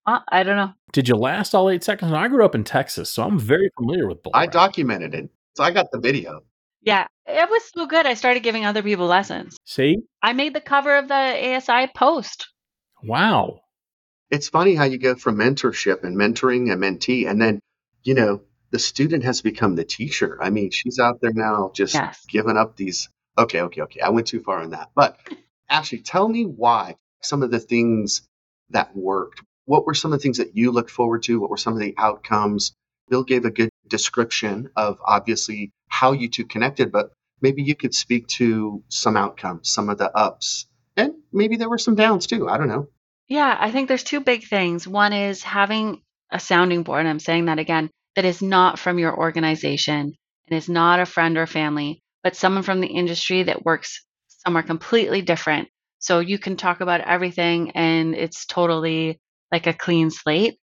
Uh, 0.07 0.19
I 0.31 0.43
don't 0.43 0.57
know. 0.57 0.73
Did 0.93 1.09
you 1.09 1.15
last 1.15 1.55
all 1.55 1.71
eight 1.71 1.83
seconds? 1.83 2.13
I 2.13 2.29
grew 2.29 2.45
up 2.45 2.55
in 2.55 2.65
Texas, 2.65 3.09
so 3.09 3.23
I'm 3.23 3.39
very 3.39 3.71
familiar 3.79 4.07
with 4.07 4.23
bull. 4.23 4.33
I 4.35 4.41
riding. 4.41 4.53
documented 4.53 5.15
it. 5.15 5.31
So 5.57 5.63
I 5.65 5.71
got 5.71 5.91
the 5.93 6.01
video. 6.01 6.43
Yeah, 6.83 7.07
it 7.27 7.49
was 7.49 7.63
so 7.75 7.87
good. 7.87 8.07
I 8.07 8.15
started 8.15 8.43
giving 8.43 8.67
other 8.67 8.83
people 8.83 9.07
lessons. 9.07 9.57
See? 9.65 9.97
I 10.23 10.33
made 10.33 10.55
the 10.55 10.61
cover 10.61 10.97
of 10.97 11.09
the 11.09 11.15
ASI 11.15 11.91
post. 11.95 12.49
Wow. 13.03 13.61
It's 14.31 14.49
funny 14.49 14.75
how 14.75 14.85
you 14.85 14.99
go 14.99 15.15
from 15.15 15.37
mentorship 15.37 16.03
and 16.03 16.17
mentoring 16.17 16.73
and 16.73 16.83
mentee, 16.83 17.29
and 17.29 17.41
then, 17.41 17.61
you 18.03 18.15
know, 18.15 18.43
the 18.71 18.79
student 18.79 19.23
has 19.25 19.41
become 19.43 19.77
the 19.77 19.85
teacher. 19.85 20.39
I 20.43 20.51
mean, 20.51 20.71
she's 20.73 20.99
out 20.99 21.21
there 21.21 21.33
now 21.33 21.71
just 21.75 21.95
Yes. 21.95 22.25
giving 22.29 22.57
up 22.57 22.77
these. 22.77 23.09
Okay, 23.39 23.61
okay, 23.63 23.83
okay. 23.83 24.01
I 24.01 24.09
went 24.11 24.27
too 24.27 24.41
far 24.41 24.61
on 24.61 24.71
that. 24.71 24.91
But 24.95 25.19
actually, 25.69 26.03
tell 26.03 26.29
me 26.29 26.45
why 26.45 26.97
some 27.23 27.43
of 27.43 27.51
the 27.51 27.61
things 27.61 28.27
that 28.71 28.95
worked. 28.97 29.41
What 29.67 29.87
were 29.87 29.95
some 29.95 30.13
of 30.13 30.19
the 30.19 30.23
things 30.23 30.39
that 30.39 30.57
you 30.57 30.73
looked 30.73 30.91
forward 30.91 31.23
to? 31.25 31.41
What 31.41 31.51
were 31.51 31.57
some 31.57 31.73
of 31.75 31.79
the 31.79 31.95
outcomes? 31.97 32.75
Bill 33.09 33.23
gave 33.23 33.45
a 33.45 33.51
good 33.51 33.71
description 33.97 34.71
of 34.75 34.99
obviously 35.05 35.73
how 35.89 36.11
you 36.11 36.29
two 36.29 36.45
connected, 36.45 36.91
but 36.91 37.13
maybe 37.41 37.63
you 37.63 37.77
could 37.77 37.95
speak 37.95 38.27
to 38.27 38.83
some 38.89 39.17
outcomes, 39.17 39.71
some 39.71 39.89
of 39.89 39.99
the 39.99 40.11
ups, 40.11 40.67
and 40.97 41.13
maybe 41.33 41.57
there 41.57 41.71
were 41.71 41.79
some 41.87 41.95
downs 41.95 42.27
too. 42.27 42.49
I 42.49 42.59
don't 42.59 42.73
know. 42.75 42.89
Yeah, 43.29 43.57
I 43.67 43.71
think 43.71 43.87
there's 43.87 44.03
two 44.03 44.21
big 44.21 44.43
things. 44.49 44.89
One 44.89 45.13
is 45.13 45.45
having 45.45 46.03
a 46.31 46.41
sounding 46.41 46.83
board, 46.83 47.01
and 47.01 47.09
I'm 47.09 47.21
saying 47.21 47.45
that 47.45 47.61
again, 47.61 47.89
that 48.17 48.25
is 48.25 48.43
not 48.43 48.79
from 48.81 48.99
your 48.99 49.17
organization 49.17 50.15
and 50.49 50.59
is 50.59 50.69
not 50.69 50.99
a 50.99 51.07
friend 51.07 51.39
or 51.39 51.47
family, 51.47 52.03
but 52.25 52.37
someone 52.37 52.65
from 52.65 52.81
the 52.81 52.89
industry 52.89 53.45
that 53.45 53.65
works 53.65 54.05
somewhere 54.27 54.65
completely 54.65 55.23
different. 55.23 55.69
So 56.01 56.19
you 56.19 56.39
can 56.39 56.57
talk 56.57 56.81
about 56.81 57.01
everything 57.01 57.71
and 57.71 58.15
it's 58.15 58.47
totally 58.47 59.21
like 59.53 59.67
a 59.69 59.73
clean 59.73 60.11
slate. 60.11 60.59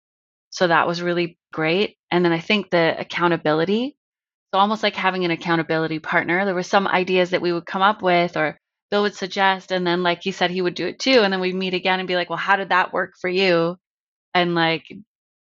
So 0.51 0.67
that 0.67 0.87
was 0.87 1.01
really 1.01 1.39
great. 1.53 1.97
And 2.11 2.25
then 2.25 2.33
I 2.33 2.41
think 2.41 2.71
the 2.71 2.99
accountability. 2.99 3.97
So 4.53 4.59
almost 4.59 4.83
like 4.83 4.97
having 4.97 5.25
an 5.25 5.31
accountability 5.31 6.01
partner. 6.01 6.45
There 6.45 6.55
were 6.55 6.63
some 6.63 6.89
ideas 6.89 7.31
that 7.31 7.43
we 7.43 7.53
would 7.53 7.67
come 7.67 7.83
up 7.83 8.03
with 8.03 8.37
or 8.37 8.59
Bill 8.91 9.03
would 9.03 9.15
suggest, 9.15 9.71
and 9.71 9.87
then 9.87 10.03
like 10.03 10.21
he 10.23 10.33
said, 10.33 10.51
he 10.51 10.63
would 10.63 10.75
do 10.75 10.89
it 10.89 10.99
too, 10.99 11.21
and 11.21 11.33
then 11.33 11.41
we'd 11.41 11.55
meet 11.55 11.75
again 11.75 12.01
and 12.01 12.09
be 12.09 12.17
like, 12.17 12.29
"Well, 12.29 12.39
how 12.39 12.57
did 12.57 12.71
that 12.71 12.93
work 12.93 13.13
for 13.21 13.31
you?" 13.31 13.77
And 14.35 14.55
like, 14.55 14.85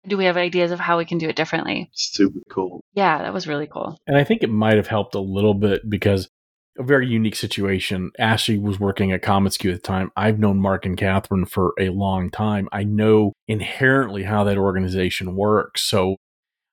do 0.07 0.17
we 0.17 0.27
have 0.27 0.37
ideas 0.37 0.71
of 0.71 0.81
how 0.81 0.99
we 0.99 1.05
can 1.05 1.19
do 1.19 1.29
it 1.29 1.37
differently? 1.37 1.91
Super 1.93 2.41
cool. 2.51 2.81
Yeah, 2.95 3.19
that 3.19 3.35
was 3.35 3.49
really 3.49 3.67
cool. 3.67 3.97
And 4.07 4.17
I 4.17 4.25
think 4.25 4.43
it 4.43 4.51
might 4.51 4.77
have 4.77 4.87
helped 4.87 5.15
a 5.15 5.21
little 5.21 5.55
bit 5.55 5.89
because 5.89 6.29
a 6.79 6.83
very 6.83 7.07
unique 7.07 7.37
situation. 7.37 8.13
Ashley 8.19 8.59
was 8.59 8.81
working 8.81 9.13
at 9.13 9.23
commonsku 9.23 9.71
at 9.71 9.75
the 9.75 9.87
time. 9.87 10.11
I've 10.17 10.39
known 10.39 10.59
Mark 10.59 10.87
and 10.87 10.97
Catherine 10.97 11.45
for 11.45 11.75
a 11.79 11.91
long 11.91 12.31
time. 12.31 12.69
I 12.73 12.85
know 12.85 13.33
inherently 13.47 14.23
how 14.23 14.45
that 14.45 14.57
organization 14.57 15.37
works. 15.37 15.83
So 15.83 16.17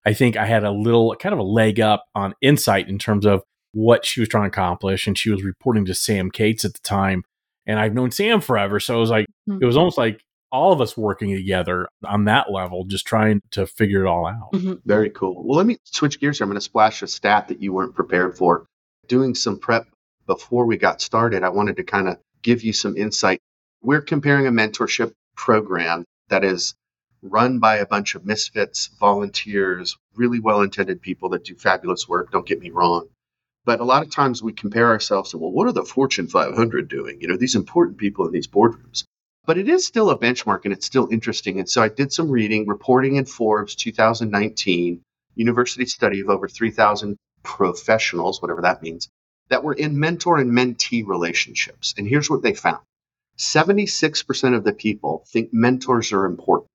I 0.10 0.14
think 0.14 0.36
I 0.38 0.48
had 0.48 0.64
a 0.64 0.72
little 0.72 1.16
kind 1.18 1.34
of 1.34 1.40
a 1.40 1.44
leg 1.44 1.80
up 1.80 2.06
on 2.16 2.34
insight 2.42 2.90
in 2.90 2.98
terms 2.98 3.28
of 3.28 3.44
what 3.74 4.08
she 4.08 4.20
was 4.20 4.28
trying 4.28 4.46
to 4.46 4.48
accomplish. 4.48 5.06
And 5.06 5.16
she 5.16 5.30
was 5.30 5.44
reporting 5.44 5.86
to 5.86 5.94
Sam 5.94 6.32
Cates 6.32 6.66
at 6.66 6.74
the 6.74 6.80
time. 6.80 7.24
And 7.68 7.80
I've 7.80 7.94
known 7.94 8.10
Sam 8.10 8.42
forever. 8.42 8.80
So 8.80 8.98
it 8.98 9.00
was 9.00 9.12
like, 9.12 9.28
Mhm. 9.48 9.62
it 9.62 9.66
was 9.68 9.78
almost 9.78 10.00
like 10.00 10.24
all 10.52 10.74
of 10.74 10.82
us 10.82 10.98
working 10.98 11.36
together 11.36 11.88
on 12.04 12.26
that 12.26 12.52
level, 12.52 12.86
just 12.86 13.06
trying 13.06 13.40
to 13.52 13.68
figure 13.68 14.04
it 14.04 14.08
all 14.10 14.26
out. 14.26 14.52
Mhm. 14.54 14.82
Very 14.84 15.12
cool. 15.12 15.44
Well, 15.46 15.58
let 15.58 15.68
me 15.68 15.78
switch 15.84 16.20
gears 16.20 16.40
here. 16.40 16.46
I'm 16.46 16.50
going 16.50 16.56
to 16.58 16.62
splash 16.62 17.04
a 17.04 17.08
stat 17.08 17.48
that 17.50 17.62
you 17.62 17.72
weren't 17.72 17.94
prepared 17.94 18.36
for. 18.36 18.66
Doing 19.08 19.36
some 19.36 19.60
prep 19.60 19.86
before 20.26 20.66
we 20.66 20.76
got 20.78 21.02
started, 21.02 21.44
I 21.44 21.50
wanted 21.50 21.76
to 21.78 21.84
kind 21.84 22.08
of 22.08 22.18
give 22.42 22.64
you 22.64 22.74
some 22.74 22.98
insight. 22.98 23.38
We're 23.84 24.02
comparing 24.02 24.48
a 24.48 24.52
mentorship 24.52 25.12
program 25.36 26.04
that 26.30 26.44
is 26.44 26.74
run 27.22 27.60
by 27.60 27.78
a 27.78 27.86
bunch 27.86 28.16
of 28.16 28.26
misfits, 28.26 28.88
volunteers, 29.00 29.98
really 30.16 30.40
well 30.40 30.62
intended 30.62 31.02
people 31.02 31.30
that 31.30 31.44
do 31.44 31.56
fabulous 31.56 32.08
work. 32.08 32.32
Don't 32.32 32.46
get 32.46 32.60
me 32.60 32.70
wrong. 32.70 33.08
But 33.66 33.82
a 33.82 33.86
lot 33.86 34.04
of 34.04 34.12
times 34.12 34.42
we 34.42 34.54
compare 34.54 34.88
ourselves 34.88 35.32
to, 35.32 35.38
well, 35.38 35.52
what 35.52 35.68
are 35.68 35.74
the 35.74 35.84
Fortune 35.84 36.28
500 36.28 36.88
doing? 36.88 37.22
You 37.22 37.28
know, 37.28 37.38
these 37.38 37.56
important 37.56 37.98
people 37.98 38.26
in 38.26 38.32
these 38.32 38.48
boardrooms. 38.48 39.04
But 39.46 39.58
it 39.58 39.68
is 39.68 39.86
still 39.86 40.10
a 40.10 40.18
benchmark 40.18 40.62
and 40.64 40.74
it's 40.74 40.86
still 40.86 41.08
interesting. 41.12 41.60
And 41.60 41.70
so 41.70 41.82
I 41.82 41.90
did 41.90 42.14
some 42.14 42.30
reading, 42.30 42.68
reporting 42.68 43.16
in 43.16 43.26
Forbes 43.26 43.76
2019, 43.76 45.02
university 45.36 45.86
study 45.86 46.22
of 46.22 46.30
over 46.30 46.48
3,000 46.48 47.18
professionals, 47.44 48.42
whatever 48.42 48.62
that 48.62 48.82
means, 48.82 49.10
that 49.50 49.64
were 49.64 49.74
in 49.74 50.00
mentor 50.00 50.38
and 50.38 50.52
mentee 50.52 51.06
relationships. 51.06 51.94
And 51.98 52.08
here's 52.08 52.30
what 52.30 52.44
they 52.44 52.54
found 52.54 52.80
76% 53.38 54.56
of 54.56 54.64
the 54.64 54.74
people 54.74 55.26
think 55.28 55.50
mentors 55.54 56.12
are 56.14 56.26
important. 56.26 56.70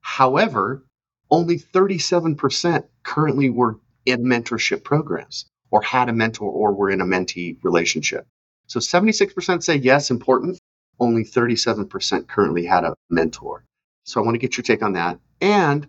However, 0.00 0.84
only 1.30 1.58
37% 1.58 2.84
currently 3.02 3.50
were 3.50 3.78
in 4.06 4.24
mentorship 4.24 4.82
programs 4.82 5.46
or 5.70 5.82
had 5.82 6.08
a 6.08 6.12
mentor 6.12 6.50
or 6.50 6.74
were 6.74 6.90
in 6.90 7.00
a 7.00 7.04
mentee 7.04 7.62
relationship. 7.62 8.26
So 8.66 8.80
76% 8.80 9.62
say 9.62 9.76
yes, 9.76 10.10
important. 10.10 10.58
Only 10.98 11.24
37% 11.24 12.28
currently 12.28 12.66
had 12.66 12.84
a 12.84 12.94
mentor. 13.08 13.64
So 14.04 14.20
I 14.20 14.24
want 14.24 14.34
to 14.34 14.38
get 14.38 14.56
your 14.56 14.64
take 14.64 14.82
on 14.82 14.94
that. 14.94 15.18
And 15.40 15.86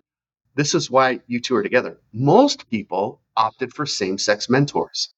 this 0.54 0.74
is 0.74 0.90
why 0.90 1.20
you 1.26 1.40
two 1.40 1.56
are 1.56 1.62
together. 1.62 1.98
Most 2.12 2.68
people 2.70 3.20
opted 3.36 3.72
for 3.74 3.86
same 3.86 4.18
sex 4.18 4.48
mentors. 4.48 5.12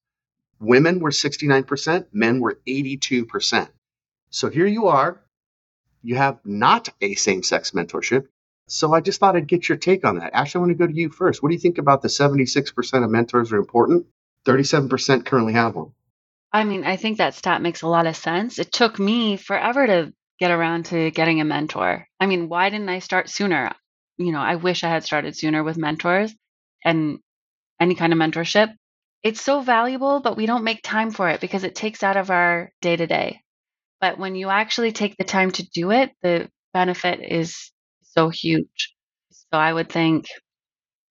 Women 0.60 1.00
were 1.00 1.10
69%, 1.10 2.06
men 2.12 2.40
were 2.40 2.60
82%. 2.66 3.68
So 4.30 4.48
here 4.48 4.66
you 4.66 4.86
are. 4.86 5.20
You 6.02 6.16
have 6.16 6.38
not 6.44 6.88
a 7.00 7.14
same 7.14 7.42
sex 7.42 7.72
mentorship. 7.72 8.26
So 8.66 8.94
I 8.94 9.00
just 9.00 9.20
thought 9.20 9.36
I'd 9.36 9.46
get 9.46 9.68
your 9.68 9.78
take 9.78 10.04
on 10.04 10.18
that. 10.18 10.34
Ashley, 10.34 10.58
I 10.58 10.62
want 10.62 10.70
to 10.70 10.78
go 10.78 10.86
to 10.86 10.94
you 10.94 11.10
first. 11.10 11.42
What 11.42 11.50
do 11.50 11.54
you 11.54 11.60
think 11.60 11.78
about 11.78 12.02
the 12.02 12.08
76% 12.08 13.04
of 13.04 13.10
mentors 13.10 13.52
are 13.52 13.58
important? 13.58 14.06
37% 14.46 15.26
currently 15.26 15.52
have 15.52 15.74
one. 15.74 15.92
I 16.52 16.64
mean, 16.64 16.84
I 16.84 16.96
think 16.96 17.18
that 17.18 17.34
stat 17.34 17.62
makes 17.62 17.82
a 17.82 17.88
lot 17.88 18.06
of 18.06 18.16
sense. 18.16 18.58
It 18.58 18.72
took 18.72 18.98
me 18.98 19.36
forever 19.36 19.86
to 19.86 20.12
get 20.38 20.50
around 20.50 20.86
to 20.86 21.10
getting 21.10 21.40
a 21.40 21.44
mentor. 21.44 22.06
I 22.20 22.26
mean, 22.26 22.48
why 22.48 22.70
didn't 22.70 22.88
I 22.88 23.00
start 23.00 23.28
sooner? 23.28 23.72
You 24.16 24.32
know, 24.32 24.40
I 24.40 24.56
wish 24.56 24.84
I 24.84 24.88
had 24.88 25.04
started 25.04 25.36
sooner 25.36 25.62
with 25.62 25.76
mentors 25.76 26.34
and 26.84 27.18
any 27.80 27.94
kind 27.94 28.12
of 28.12 28.18
mentorship. 28.18 28.72
It's 29.22 29.40
so 29.40 29.62
valuable, 29.62 30.20
but 30.20 30.36
we 30.36 30.46
don't 30.46 30.64
make 30.64 30.80
time 30.82 31.10
for 31.10 31.28
it 31.28 31.40
because 31.40 31.64
it 31.64 31.74
takes 31.74 32.02
out 32.02 32.16
of 32.16 32.30
our 32.30 32.70
day 32.80 32.96
to 32.96 33.06
day. 33.06 33.40
But 34.00 34.18
when 34.18 34.34
you 34.34 34.48
actually 34.48 34.92
take 34.92 35.16
the 35.16 35.24
time 35.24 35.50
to 35.52 35.68
do 35.70 35.90
it, 35.90 36.12
the 36.22 36.48
benefit 36.72 37.20
is 37.20 37.72
so 38.16 38.28
huge. 38.28 38.94
So 39.30 39.58
I 39.58 39.72
would 39.72 39.88
think, 39.90 40.26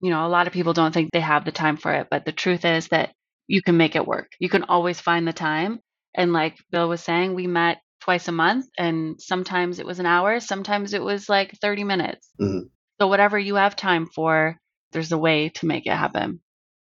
you 0.01 0.09
know, 0.09 0.25
a 0.25 0.29
lot 0.29 0.47
of 0.47 0.53
people 0.53 0.73
don't 0.73 0.93
think 0.93 1.11
they 1.11 1.21
have 1.21 1.45
the 1.45 1.51
time 1.51 1.77
for 1.77 1.93
it, 1.93 2.07
but 2.09 2.25
the 2.25 2.31
truth 2.31 2.65
is 2.65 2.87
that 2.89 3.13
you 3.47 3.61
can 3.61 3.77
make 3.77 3.95
it 3.95 4.07
work. 4.07 4.31
You 4.39 4.49
can 4.49 4.63
always 4.63 4.99
find 4.99 5.27
the 5.27 5.33
time. 5.33 5.79
And 6.15 6.33
like 6.33 6.57
Bill 6.71 6.89
was 6.89 7.01
saying, 7.03 7.33
we 7.33 7.47
met 7.47 7.79
twice 8.01 8.27
a 8.27 8.31
month, 8.33 8.65
and 8.77 9.21
sometimes 9.21 9.79
it 9.79 9.85
was 9.85 9.99
an 9.99 10.05
hour, 10.05 10.39
sometimes 10.39 10.93
it 10.93 11.01
was 11.01 11.29
like 11.29 11.53
30 11.61 11.83
minutes. 11.83 12.29
Mhm. 12.39 12.69
So, 12.99 13.07
whatever 13.07 13.39
you 13.39 13.55
have 13.55 13.75
time 13.75 14.07
for, 14.07 14.57
there's 14.91 15.11
a 15.11 15.17
way 15.17 15.49
to 15.49 15.65
make 15.65 15.85
it 15.87 15.93
happen. 15.95 16.41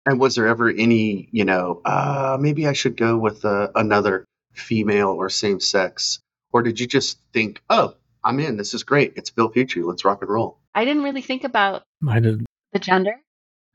And 0.06 0.20
was 0.20 0.36
there 0.36 0.48
ever 0.48 0.70
any, 0.70 1.30
you 1.32 1.46
know, 1.46 1.82
uh, 1.86 2.38
maybe 2.40 2.66
I 2.68 2.74
should 2.74 2.98
go 2.98 3.18
with 3.18 3.46
uh, 3.46 3.70
another 3.76 4.26
female 4.54 5.10
or 5.10 5.30
same 5.30 5.60
sex? 5.60 6.20
Or 6.52 6.64
did 6.64 6.80
you 6.80 6.88
just 6.88 7.20
think, 7.34 7.62
oh, 7.70 7.96
I'm 8.24 8.40
in. 8.40 8.58
This 8.58 8.74
is 8.74 8.84
great. 8.84 9.14
It's 9.16 9.30
Bill 9.30 9.50
Petrie. 9.50 9.84
Let's 9.84 10.06
rock 10.06 10.22
and 10.22 10.30
roll. 10.30 10.60
I 10.76 10.86
didn't 10.86 11.04
really 11.04 11.22
think 11.22 11.44
about 11.44 11.84
I 12.08 12.20
did 12.20 12.46
the 12.74 12.80
gender. 12.80 13.16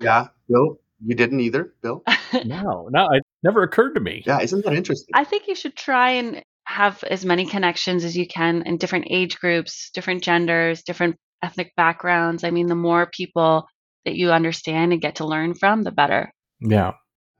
Yeah, 0.01 0.29
Bill, 0.49 0.79
you 1.05 1.15
didn't 1.15 1.41
either, 1.41 1.75
Bill. 1.83 2.03
no, 2.45 2.89
no, 2.91 3.09
it 3.13 3.23
never 3.43 3.63
occurred 3.63 3.95
to 3.95 4.01
me. 4.01 4.23
Yeah, 4.27 4.41
isn't 4.41 4.65
that 4.65 4.75
interesting? 4.75 5.13
I 5.15 5.25
think 5.25 5.49
you 5.49 5.55
should 5.55 5.77
try 5.77 6.13
and 6.13 6.43
have 6.65 7.03
as 7.05 7.25
many 7.25 7.47
connections 7.47 8.05
as 8.05 8.17
you 8.17 8.27
can 8.27 8.63
in 8.67 8.77
different 8.77 9.07
age 9.11 9.39
groups, 9.39 9.91
different 9.91 10.23
genders, 10.23 10.83
different 10.83 11.17
ethnic 11.43 11.73
backgrounds. 11.77 12.45
I 12.45 12.51
mean, 12.51 12.67
the 12.67 12.75
more 12.75 13.07
people 13.07 13.67
that 14.05 14.17
you 14.17 14.33
understand 14.33 14.93
and 14.93 15.01
get 15.01 15.17
to 15.17 15.27
learn 15.27 15.55
from, 15.55 15.83
the 15.83 15.93
better. 15.93 16.31
Yeah. 16.61 16.93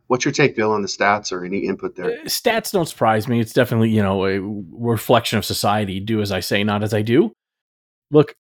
What's 0.09 0.25
your 0.25 0.33
take, 0.33 0.55
Bill, 0.55 0.73
on 0.73 0.83
the 0.83 0.89
stats 0.89 1.33
or 1.33 1.45
any 1.45 1.67
input 1.67 1.97
there? 1.97 2.07
Uh, 2.07 2.25
Stats 2.25 2.71
don't 2.71 2.87
surprise 2.87 3.27
me. 3.27 3.41
It's 3.41 3.53
definitely, 3.53 3.91
you 3.91 4.03
know, 4.03 4.25
a 4.25 4.39
reflection 4.41 5.39
of 5.39 5.45
society. 5.45 5.99
Do 5.99 6.21
as 6.21 6.31
I 6.31 6.41
say, 6.41 6.63
not 6.63 6.83
as 6.83 6.95
I 6.95 7.03
do. 7.03 7.33
Look, 8.11 8.37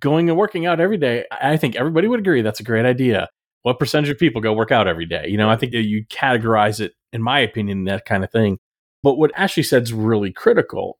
going 0.00 0.28
and 0.28 0.38
working 0.38 0.66
out 0.66 0.78
every 0.78 0.98
day, 0.98 1.24
I 1.30 1.56
think 1.56 1.74
everybody 1.74 2.06
would 2.08 2.20
agree 2.20 2.42
that's 2.42 2.60
a 2.60 2.64
great 2.64 2.84
idea. 2.84 3.28
What 3.62 3.78
percentage 3.78 4.10
of 4.10 4.18
people 4.18 4.40
go 4.40 4.52
work 4.52 4.70
out 4.70 4.86
every 4.86 5.06
day? 5.06 5.26
You 5.28 5.38
know, 5.38 5.48
I 5.48 5.56
think 5.56 5.72
that 5.72 5.82
you 5.82 6.04
categorize 6.06 6.80
it, 6.80 6.92
in 7.12 7.22
my 7.22 7.40
opinion, 7.40 7.84
that 7.84 8.04
kind 8.04 8.22
of 8.22 8.30
thing. 8.30 8.58
But 9.02 9.16
what 9.16 9.32
Ashley 9.34 9.62
said 9.62 9.82
is 9.84 9.92
really 9.92 10.32
critical. 10.32 10.98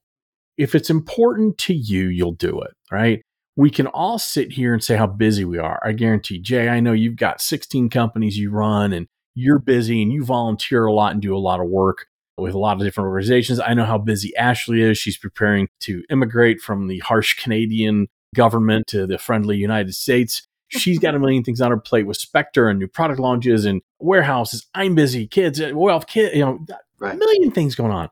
If 0.56 0.74
it's 0.74 0.88
important 0.88 1.58
to 1.58 1.74
you, 1.74 2.08
you'll 2.08 2.32
do 2.32 2.62
it, 2.62 2.72
right? 2.90 3.20
We 3.54 3.70
can 3.70 3.86
all 3.86 4.18
sit 4.18 4.52
here 4.52 4.72
and 4.72 4.82
say 4.82 4.96
how 4.96 5.06
busy 5.06 5.44
we 5.44 5.58
are. 5.58 5.80
I 5.84 5.92
guarantee, 5.92 6.40
Jay, 6.40 6.68
I 6.68 6.80
know 6.80 6.92
you've 6.92 7.16
got 7.16 7.40
16 7.40 7.90
companies 7.90 8.38
you 8.38 8.50
run 8.50 8.92
and 8.92 9.06
you're 9.36 9.60
busy 9.60 10.02
and 10.02 10.12
you 10.12 10.24
volunteer 10.24 10.86
a 10.86 10.92
lot 10.92 11.12
and 11.12 11.22
do 11.22 11.36
a 11.36 11.38
lot 11.38 11.60
of 11.60 11.68
work 11.68 12.06
with 12.38 12.54
a 12.54 12.58
lot 12.58 12.76
of 12.76 12.82
different 12.82 13.06
organizations. 13.06 13.60
I 13.60 13.74
know 13.74 13.84
how 13.84 13.98
busy 13.98 14.34
Ashley 14.36 14.82
is. 14.82 14.98
She's 14.98 15.16
preparing 15.18 15.68
to 15.80 16.02
immigrate 16.10 16.60
from 16.60 16.88
the 16.88 16.98
harsh 17.00 17.34
Canadian 17.40 18.08
government 18.34 18.86
to 18.88 19.06
the 19.06 19.18
friendly 19.18 19.56
United 19.56 19.94
States. 19.94 20.42
She's 20.68 20.98
got 20.98 21.14
a 21.14 21.18
million 21.18 21.44
things 21.44 21.60
on 21.60 21.70
her 21.70 21.76
plate 21.76 22.06
with 22.06 22.16
Spectre 22.16 22.68
and 22.68 22.78
new 22.78 22.88
product 22.88 23.20
launches 23.20 23.64
and 23.64 23.82
warehouses. 24.00 24.66
I'm 24.74 24.94
busy, 24.94 25.26
kids, 25.26 25.60
uh, 25.60 25.70
well, 25.74 26.00
kid, 26.00 26.34
you 26.34 26.44
know, 26.44 26.58
Right. 26.98 27.14
a 27.14 27.18
million 27.18 27.50
things 27.50 27.74
going 27.74 27.92
on. 27.92 28.08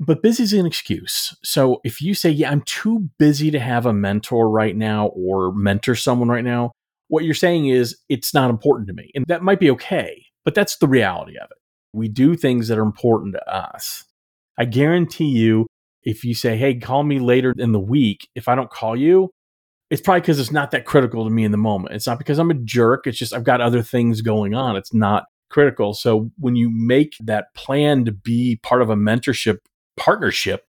But 0.00 0.22
busy 0.22 0.44
is 0.44 0.52
an 0.52 0.64
excuse. 0.66 1.36
So 1.44 1.80
if 1.84 2.00
you 2.00 2.14
say, 2.14 2.30
yeah, 2.30 2.50
I'm 2.50 2.62
too 2.62 3.10
busy 3.18 3.50
to 3.50 3.60
have 3.60 3.84
a 3.84 3.92
mentor 3.92 4.48
right 4.48 4.76
now 4.76 5.08
or 5.08 5.52
mentor 5.52 5.94
someone 5.94 6.28
right 6.28 6.44
now, 6.44 6.72
what 7.08 7.24
you're 7.24 7.34
saying 7.34 7.66
is 7.68 7.96
it's 8.08 8.32
not 8.32 8.48
important 8.48 8.88
to 8.88 8.94
me. 8.94 9.10
And 9.14 9.24
that 9.28 9.42
might 9.42 9.60
be 9.60 9.70
okay, 9.72 10.24
but 10.44 10.54
that's 10.54 10.76
the 10.76 10.88
reality 10.88 11.36
of 11.38 11.50
it. 11.50 11.58
We 11.92 12.08
do 12.08 12.34
things 12.34 12.68
that 12.68 12.78
are 12.78 12.82
important 12.82 13.34
to 13.34 13.52
us. 13.52 14.04
I 14.58 14.64
guarantee 14.64 15.28
you, 15.28 15.66
if 16.02 16.24
you 16.24 16.34
say, 16.34 16.56
hey, 16.56 16.74
call 16.74 17.04
me 17.04 17.18
later 17.18 17.54
in 17.56 17.72
the 17.72 17.80
week, 17.80 18.28
if 18.34 18.48
I 18.48 18.54
don't 18.54 18.70
call 18.70 18.96
you, 18.96 19.30
it's 19.90 20.00
probably 20.00 20.22
because 20.22 20.40
it's 20.40 20.50
not 20.50 20.70
that 20.70 20.86
critical 20.86 21.24
to 21.24 21.30
me 21.30 21.44
in 21.44 21.52
the 21.52 21.58
moment. 21.58 21.94
It's 21.94 22.06
not 22.06 22.18
because 22.18 22.38
I'm 22.38 22.50
a 22.50 22.54
jerk. 22.54 23.06
It's 23.06 23.18
just 23.18 23.34
I've 23.34 23.44
got 23.44 23.60
other 23.60 23.82
things 23.82 24.22
going 24.22 24.54
on. 24.54 24.74
It's 24.74 24.94
not 24.94 25.24
critical. 25.50 25.92
So 25.92 26.30
when 26.38 26.56
you 26.56 26.70
make 26.70 27.14
that 27.20 27.54
plan 27.54 28.06
to 28.06 28.12
be 28.12 28.58
part 28.62 28.82
of 28.82 28.90
a 28.90 28.96
mentorship 28.96 29.58
partnership, 29.98 30.64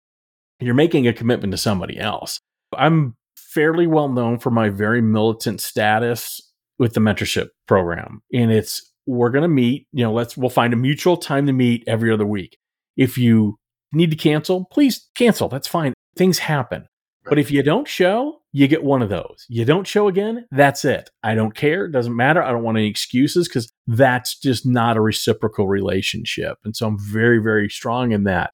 you're 0.58 0.74
making 0.74 1.06
a 1.06 1.12
commitment 1.12 1.52
to 1.52 1.58
somebody 1.58 1.98
else. 1.98 2.40
I'm 2.76 3.14
fairly 3.36 3.86
well 3.86 4.08
known 4.08 4.38
for 4.38 4.50
my 4.50 4.70
very 4.70 5.02
militant 5.02 5.60
status 5.60 6.40
with 6.78 6.94
the 6.94 7.00
mentorship 7.00 7.48
program. 7.66 8.22
And 8.32 8.50
it's 8.50 8.89
we're 9.10 9.30
going 9.30 9.42
to 9.42 9.48
meet, 9.48 9.86
you 9.92 10.04
know, 10.04 10.12
let's 10.12 10.36
we'll 10.36 10.50
find 10.50 10.72
a 10.72 10.76
mutual 10.76 11.16
time 11.16 11.46
to 11.46 11.52
meet 11.52 11.82
every 11.86 12.12
other 12.12 12.26
week. 12.26 12.56
If 12.96 13.18
you 13.18 13.58
need 13.92 14.10
to 14.12 14.16
cancel, 14.16 14.66
please 14.70 15.08
cancel. 15.14 15.48
That's 15.48 15.66
fine. 15.66 15.94
Things 16.16 16.38
happen. 16.38 16.86
But 17.24 17.38
if 17.38 17.50
you 17.50 17.62
don't 17.62 17.88
show, 17.88 18.40
you 18.52 18.66
get 18.66 18.82
one 18.82 19.02
of 19.02 19.08
those. 19.08 19.46
You 19.48 19.64
don't 19.64 19.86
show 19.86 20.08
again, 20.08 20.46
that's 20.50 20.84
it. 20.84 21.10
I 21.22 21.34
don't 21.34 21.54
care. 21.54 21.84
It 21.84 21.92
doesn't 21.92 22.16
matter. 22.16 22.42
I 22.42 22.50
don't 22.50 22.62
want 22.62 22.78
any 22.78 22.88
excuses 22.88 23.46
because 23.46 23.70
that's 23.86 24.38
just 24.38 24.64
not 24.64 24.96
a 24.96 25.00
reciprocal 25.00 25.68
relationship. 25.68 26.58
And 26.64 26.74
so 26.74 26.86
I'm 26.86 26.98
very, 26.98 27.38
very 27.38 27.68
strong 27.68 28.12
in 28.12 28.24
that. 28.24 28.52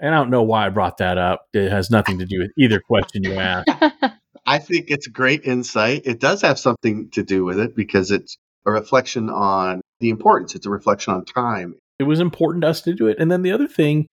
And 0.00 0.14
I 0.14 0.18
don't 0.18 0.30
know 0.30 0.42
why 0.42 0.66
I 0.66 0.70
brought 0.70 0.98
that 0.98 1.16
up. 1.16 1.42
It 1.52 1.70
has 1.70 1.90
nothing 1.90 2.18
to 2.18 2.26
do 2.26 2.40
with 2.40 2.50
either 2.58 2.80
question 2.80 3.22
you 3.24 3.34
asked. 3.34 3.70
I 4.46 4.58
think 4.58 4.86
it's 4.88 5.06
great 5.06 5.44
insight. 5.44 6.02
It 6.04 6.18
does 6.18 6.42
have 6.42 6.58
something 6.58 7.10
to 7.10 7.22
do 7.22 7.44
with 7.44 7.60
it 7.60 7.76
because 7.76 8.10
it's 8.10 8.36
a 8.66 8.72
reflection 8.72 9.30
on 9.30 9.80
the 10.00 10.10
importance. 10.10 10.54
It's 10.54 10.66
a 10.66 10.70
reflection 10.70 11.14
on 11.14 11.24
time. 11.24 11.74
It 11.98 12.04
was 12.04 12.20
important 12.20 12.62
to 12.62 12.68
us 12.68 12.80
to 12.82 12.94
do 12.94 13.06
it. 13.06 13.18
And 13.18 13.30
then 13.30 13.42
the 13.42 13.52
other 13.52 13.68
thing, 13.68 14.06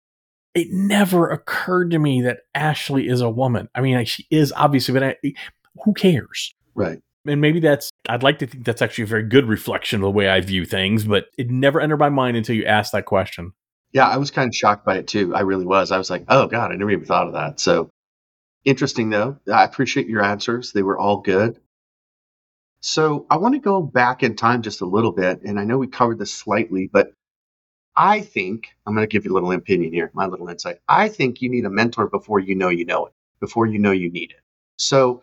it 0.54 0.68
never 0.70 1.28
occurred 1.28 1.90
to 1.90 1.98
me 1.98 2.22
that 2.22 2.40
Ashley 2.54 3.08
is 3.08 3.20
a 3.20 3.30
woman. 3.30 3.68
I 3.74 3.80
mean, 3.80 4.04
she 4.04 4.26
is 4.30 4.52
obviously, 4.56 4.94
but 4.94 5.02
I, 5.02 5.16
who 5.84 5.92
cares? 5.94 6.54
Right. 6.74 6.98
And 7.26 7.40
maybe 7.40 7.60
that's, 7.60 7.90
I'd 8.08 8.22
like 8.22 8.38
to 8.38 8.46
think 8.46 8.64
that's 8.64 8.82
actually 8.82 9.04
a 9.04 9.08
very 9.08 9.24
good 9.24 9.46
reflection 9.46 10.00
of 10.00 10.04
the 10.04 10.10
way 10.10 10.28
I 10.28 10.40
view 10.40 10.64
things, 10.64 11.04
but 11.04 11.26
it 11.36 11.50
never 11.50 11.80
entered 11.80 11.98
my 11.98 12.08
mind 12.08 12.36
until 12.36 12.56
you 12.56 12.64
asked 12.64 12.92
that 12.92 13.04
question. 13.04 13.52
Yeah, 13.92 14.06
I 14.06 14.16
was 14.16 14.30
kind 14.30 14.48
of 14.48 14.54
shocked 14.54 14.84
by 14.84 14.98
it 14.98 15.08
too. 15.08 15.34
I 15.34 15.40
really 15.40 15.66
was. 15.66 15.92
I 15.92 15.98
was 15.98 16.10
like, 16.10 16.24
oh 16.28 16.46
God, 16.46 16.72
I 16.72 16.76
never 16.76 16.90
even 16.90 17.04
thought 17.04 17.26
of 17.26 17.34
that. 17.34 17.60
So 17.60 17.90
interesting 18.64 19.10
though. 19.10 19.38
I 19.52 19.64
appreciate 19.64 20.08
your 20.08 20.22
answers. 20.22 20.72
They 20.72 20.82
were 20.82 20.98
all 20.98 21.18
good. 21.18 21.60
So 22.80 23.26
I 23.30 23.38
want 23.38 23.54
to 23.54 23.60
go 23.60 23.82
back 23.82 24.22
in 24.22 24.36
time 24.36 24.62
just 24.62 24.80
a 24.80 24.86
little 24.86 25.12
bit. 25.12 25.42
And 25.42 25.58
I 25.58 25.64
know 25.64 25.78
we 25.78 25.88
covered 25.88 26.18
this 26.18 26.32
slightly, 26.32 26.88
but 26.92 27.12
I 27.96 28.20
think 28.20 28.68
I'm 28.86 28.94
going 28.94 29.06
to 29.06 29.10
give 29.10 29.24
you 29.24 29.32
a 29.32 29.34
little 29.34 29.52
opinion 29.52 29.92
here, 29.92 30.10
my 30.14 30.26
little 30.26 30.48
insight. 30.48 30.78
I 30.86 31.08
think 31.08 31.40
you 31.40 31.48
need 31.48 31.64
a 31.64 31.70
mentor 31.70 32.08
before 32.08 32.38
you 32.38 32.54
know 32.54 32.68
you 32.68 32.84
know 32.84 33.06
it, 33.06 33.14
before 33.40 33.66
you 33.66 33.78
know 33.78 33.92
you 33.92 34.10
need 34.10 34.32
it. 34.32 34.40
So, 34.78 35.22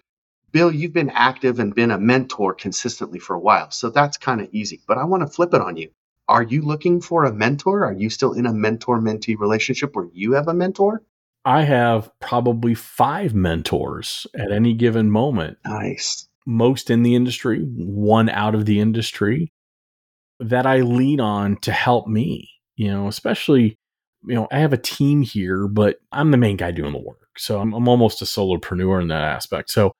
Bill, 0.51 0.71
you've 0.71 0.93
been 0.93 1.11
active 1.11 1.59
and 1.59 1.75
been 1.75 1.91
a 1.91 1.99
mentor 1.99 2.53
consistently 2.53 3.19
for 3.19 3.35
a 3.35 3.39
while. 3.39 3.69
So 3.71 3.89
that's 3.89 4.17
kind 4.17 4.41
of 4.41 4.49
easy. 4.51 4.81
But 4.87 4.97
I 4.97 5.05
want 5.05 5.21
to 5.21 5.27
flip 5.27 5.53
it 5.53 5.61
on 5.61 5.77
you. 5.77 5.91
Are 6.27 6.43
you 6.43 6.61
looking 6.61 7.01
for 7.01 7.25
a 7.25 7.33
mentor? 7.33 7.85
Are 7.85 7.93
you 7.93 8.09
still 8.09 8.33
in 8.33 8.45
a 8.45 8.53
mentor 8.53 8.99
mentee 8.99 9.37
relationship 9.37 9.95
where 9.95 10.07
you 10.13 10.33
have 10.33 10.47
a 10.47 10.53
mentor? 10.53 11.03
I 11.45 11.63
have 11.63 12.09
probably 12.19 12.73
five 12.73 13.35
mentors 13.35 14.25
at 14.33 14.51
any 14.51 14.73
given 14.73 15.11
moment, 15.11 15.57
Nice. 15.65 16.27
Most 16.45 16.89
in 16.89 17.03
the 17.03 17.15
industry, 17.15 17.59
one 17.61 18.29
out 18.29 18.55
of 18.55 18.65
the 18.65 18.79
industry 18.79 19.51
that 20.39 20.65
I 20.65 20.81
lean 20.81 21.19
on 21.19 21.57
to 21.57 21.71
help 21.71 22.07
me, 22.07 22.49
you 22.75 22.91
know, 22.91 23.07
especially, 23.07 23.77
you 24.25 24.35
know, 24.35 24.47
I 24.51 24.59
have 24.59 24.73
a 24.73 24.77
team 24.77 25.21
here, 25.21 25.67
but 25.67 25.97
I'm 26.11 26.31
the 26.31 26.37
main 26.37 26.57
guy 26.57 26.71
doing 26.71 26.93
the 26.93 26.99
work. 26.99 27.29
So 27.37 27.59
I'm, 27.59 27.73
I'm 27.73 27.87
almost 27.87 28.21
a 28.21 28.25
solopreneur 28.25 29.01
in 29.01 29.07
that 29.07 29.23
aspect. 29.23 29.69
So 29.71 29.91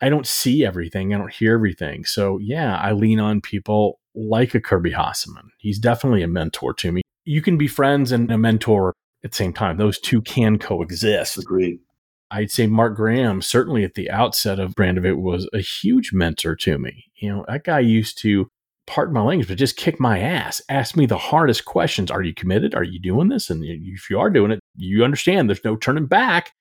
I 0.00 0.08
don't 0.08 0.26
see 0.26 0.64
everything. 0.64 1.14
I 1.14 1.18
don't 1.18 1.32
hear 1.32 1.54
everything. 1.54 2.04
So 2.04 2.38
yeah, 2.38 2.76
I 2.76 2.92
lean 2.92 3.20
on 3.20 3.40
people 3.40 4.00
like 4.14 4.54
a 4.54 4.60
Kirby 4.60 4.92
Hasseman. 4.92 5.48
He's 5.58 5.78
definitely 5.78 6.22
a 6.22 6.28
mentor 6.28 6.74
to 6.74 6.92
me. 6.92 7.02
You 7.24 7.40
can 7.40 7.56
be 7.56 7.68
friends 7.68 8.12
and 8.12 8.30
a 8.30 8.36
mentor 8.36 8.94
at 9.24 9.30
the 9.30 9.36
same 9.36 9.52
time. 9.52 9.76
Those 9.76 10.00
two 10.00 10.20
can 10.20 10.58
coexist. 10.58 11.38
Agreed. 11.38 11.78
I'd 12.32 12.50
say 12.50 12.66
Mark 12.66 12.96
Graham, 12.96 13.42
certainly 13.42 13.84
at 13.84 13.94
the 13.94 14.10
outset 14.10 14.58
of 14.58 14.74
Brandivate, 14.74 15.20
was 15.20 15.48
a 15.52 15.58
huge 15.58 16.12
mentor 16.14 16.56
to 16.56 16.78
me. 16.78 17.04
You 17.16 17.28
know, 17.28 17.44
that 17.46 17.64
guy 17.64 17.80
used 17.80 18.16
to, 18.22 18.48
pardon 18.86 19.14
my 19.14 19.20
language, 19.20 19.48
but 19.48 19.58
just 19.58 19.76
kick 19.76 20.00
my 20.00 20.18
ass, 20.18 20.62
ask 20.70 20.96
me 20.96 21.04
the 21.04 21.18
hardest 21.18 21.66
questions. 21.66 22.10
Are 22.10 22.22
you 22.22 22.32
committed? 22.32 22.74
Are 22.74 22.82
you 22.82 22.98
doing 22.98 23.28
this? 23.28 23.50
And 23.50 23.62
if 23.62 24.08
you 24.08 24.18
are 24.18 24.30
doing 24.30 24.50
it, 24.50 24.60
you 24.76 25.04
understand 25.04 25.48
there's 25.48 25.64
no 25.64 25.76
turning 25.76 26.06
back. 26.06 26.52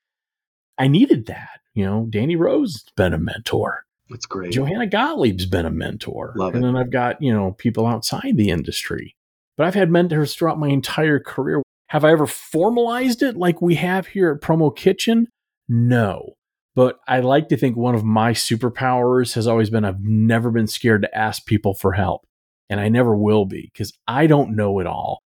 I 0.78 0.88
needed 0.88 1.28
that. 1.28 1.62
You 1.74 1.86
know, 1.86 2.08
Danny 2.10 2.36
Rose 2.36 2.74
has 2.74 2.84
been 2.98 3.14
a 3.14 3.18
mentor. 3.18 3.86
That's 4.10 4.26
great. 4.26 4.52
Johanna 4.52 4.88
Gottlieb's 4.88 5.46
been 5.46 5.66
a 5.66 5.72
mentor. 5.72 6.34
Love 6.36 6.54
and 6.54 6.66
it. 6.66 6.68
then 6.68 6.76
I've 6.76 6.92
got, 6.92 7.22
you 7.22 7.34
know, 7.34 7.54
people 7.54 7.86
outside 7.86 8.36
the 8.36 8.50
industry. 8.50 9.16
But 9.56 9.68
I've 9.68 9.76
had 9.76 9.90
mentors 9.90 10.36
throughout 10.36 10.60
my 10.60 10.68
entire 10.68 11.20
career. 11.20 11.64
Have 11.88 12.04
I 12.04 12.12
ever 12.12 12.28
formalized 12.28 13.24
it 13.24 13.38
like 13.38 13.62
we 13.62 13.76
have 13.76 14.08
here 14.08 14.32
at 14.32 14.42
Promo 14.42 14.76
Kitchen? 14.76 15.28
No. 15.74 16.34
But 16.76 17.00
I 17.08 17.22
like 17.22 17.48
to 17.48 17.58
think 17.58 17.78
one 17.78 17.96
of 17.96 18.04
my 18.04 18.34
superpowers 18.34 19.36
has 19.36 19.48
always 19.48 19.70
been 19.70 19.86
I've 19.86 20.02
never 20.02 20.52
been 20.52 20.68
scared 20.68 21.02
to 21.04 21.18
ask 21.18 21.46
people 21.46 21.74
for 21.74 21.94
help. 21.94 22.28
And 22.70 22.80
I 22.80 22.90
never 22.90 23.16
will 23.16 23.46
be 23.46 23.72
because 23.74 23.94
I 24.06 24.28
don't 24.28 24.56
know 24.56 24.80
it 24.80 24.88
all. 24.88 25.20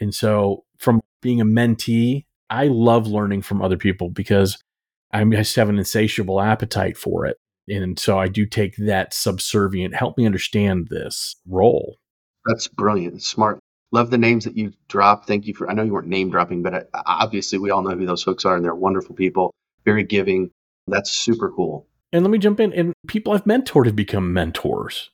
And 0.00 0.14
so 0.14 0.64
from 0.78 1.00
being 1.22 1.40
a 1.40 1.44
mentee, 1.44 2.24
I 2.48 2.68
love 2.68 3.08
learning 3.08 3.42
from 3.42 3.62
other 3.62 3.76
people 3.76 4.10
because 4.10 4.62
I 5.12 5.24
just 5.24 5.56
have 5.56 5.68
an 5.68 5.78
insatiable 5.78 6.40
appetite 6.40 6.96
for 6.96 7.26
it. 7.26 7.36
And 7.68 7.98
so 7.98 8.16
I 8.18 8.28
do 8.28 8.46
take 8.46 8.76
that 8.76 9.12
subservient, 9.12 9.94
help 9.94 10.16
me 10.16 10.24
understand 10.24 10.86
this 10.88 11.34
role. 11.48 11.96
That's 12.46 12.68
brilliant. 12.68 13.22
Smart. 13.22 13.58
Love 13.92 14.10
the 14.10 14.18
names 14.18 14.44
that 14.44 14.56
you 14.56 14.72
dropped. 14.88 15.26
Thank 15.26 15.46
you 15.46 15.54
for, 15.54 15.68
I 15.68 15.74
know 15.74 15.82
you 15.82 15.92
weren't 15.92 16.06
name 16.06 16.30
dropping, 16.30 16.62
but 16.62 16.74
uh, 16.74 16.84
obviously 16.94 17.58
we 17.58 17.70
all 17.70 17.82
know 17.82 17.96
who 17.96 18.06
those 18.06 18.22
folks 18.22 18.44
are 18.44 18.54
and 18.54 18.64
they're 18.64 18.74
wonderful 18.74 19.16
people, 19.16 19.52
very 19.84 20.04
giving. 20.04 20.50
That's 20.86 21.10
super 21.10 21.50
cool. 21.50 21.86
And 22.12 22.24
let 22.24 22.30
me 22.30 22.38
jump 22.38 22.60
in. 22.60 22.72
And 22.72 22.92
people 23.06 23.32
I've 23.32 23.44
mentored 23.44 23.86
have 23.86 23.96
become 23.96 24.32
mentors. 24.32 25.10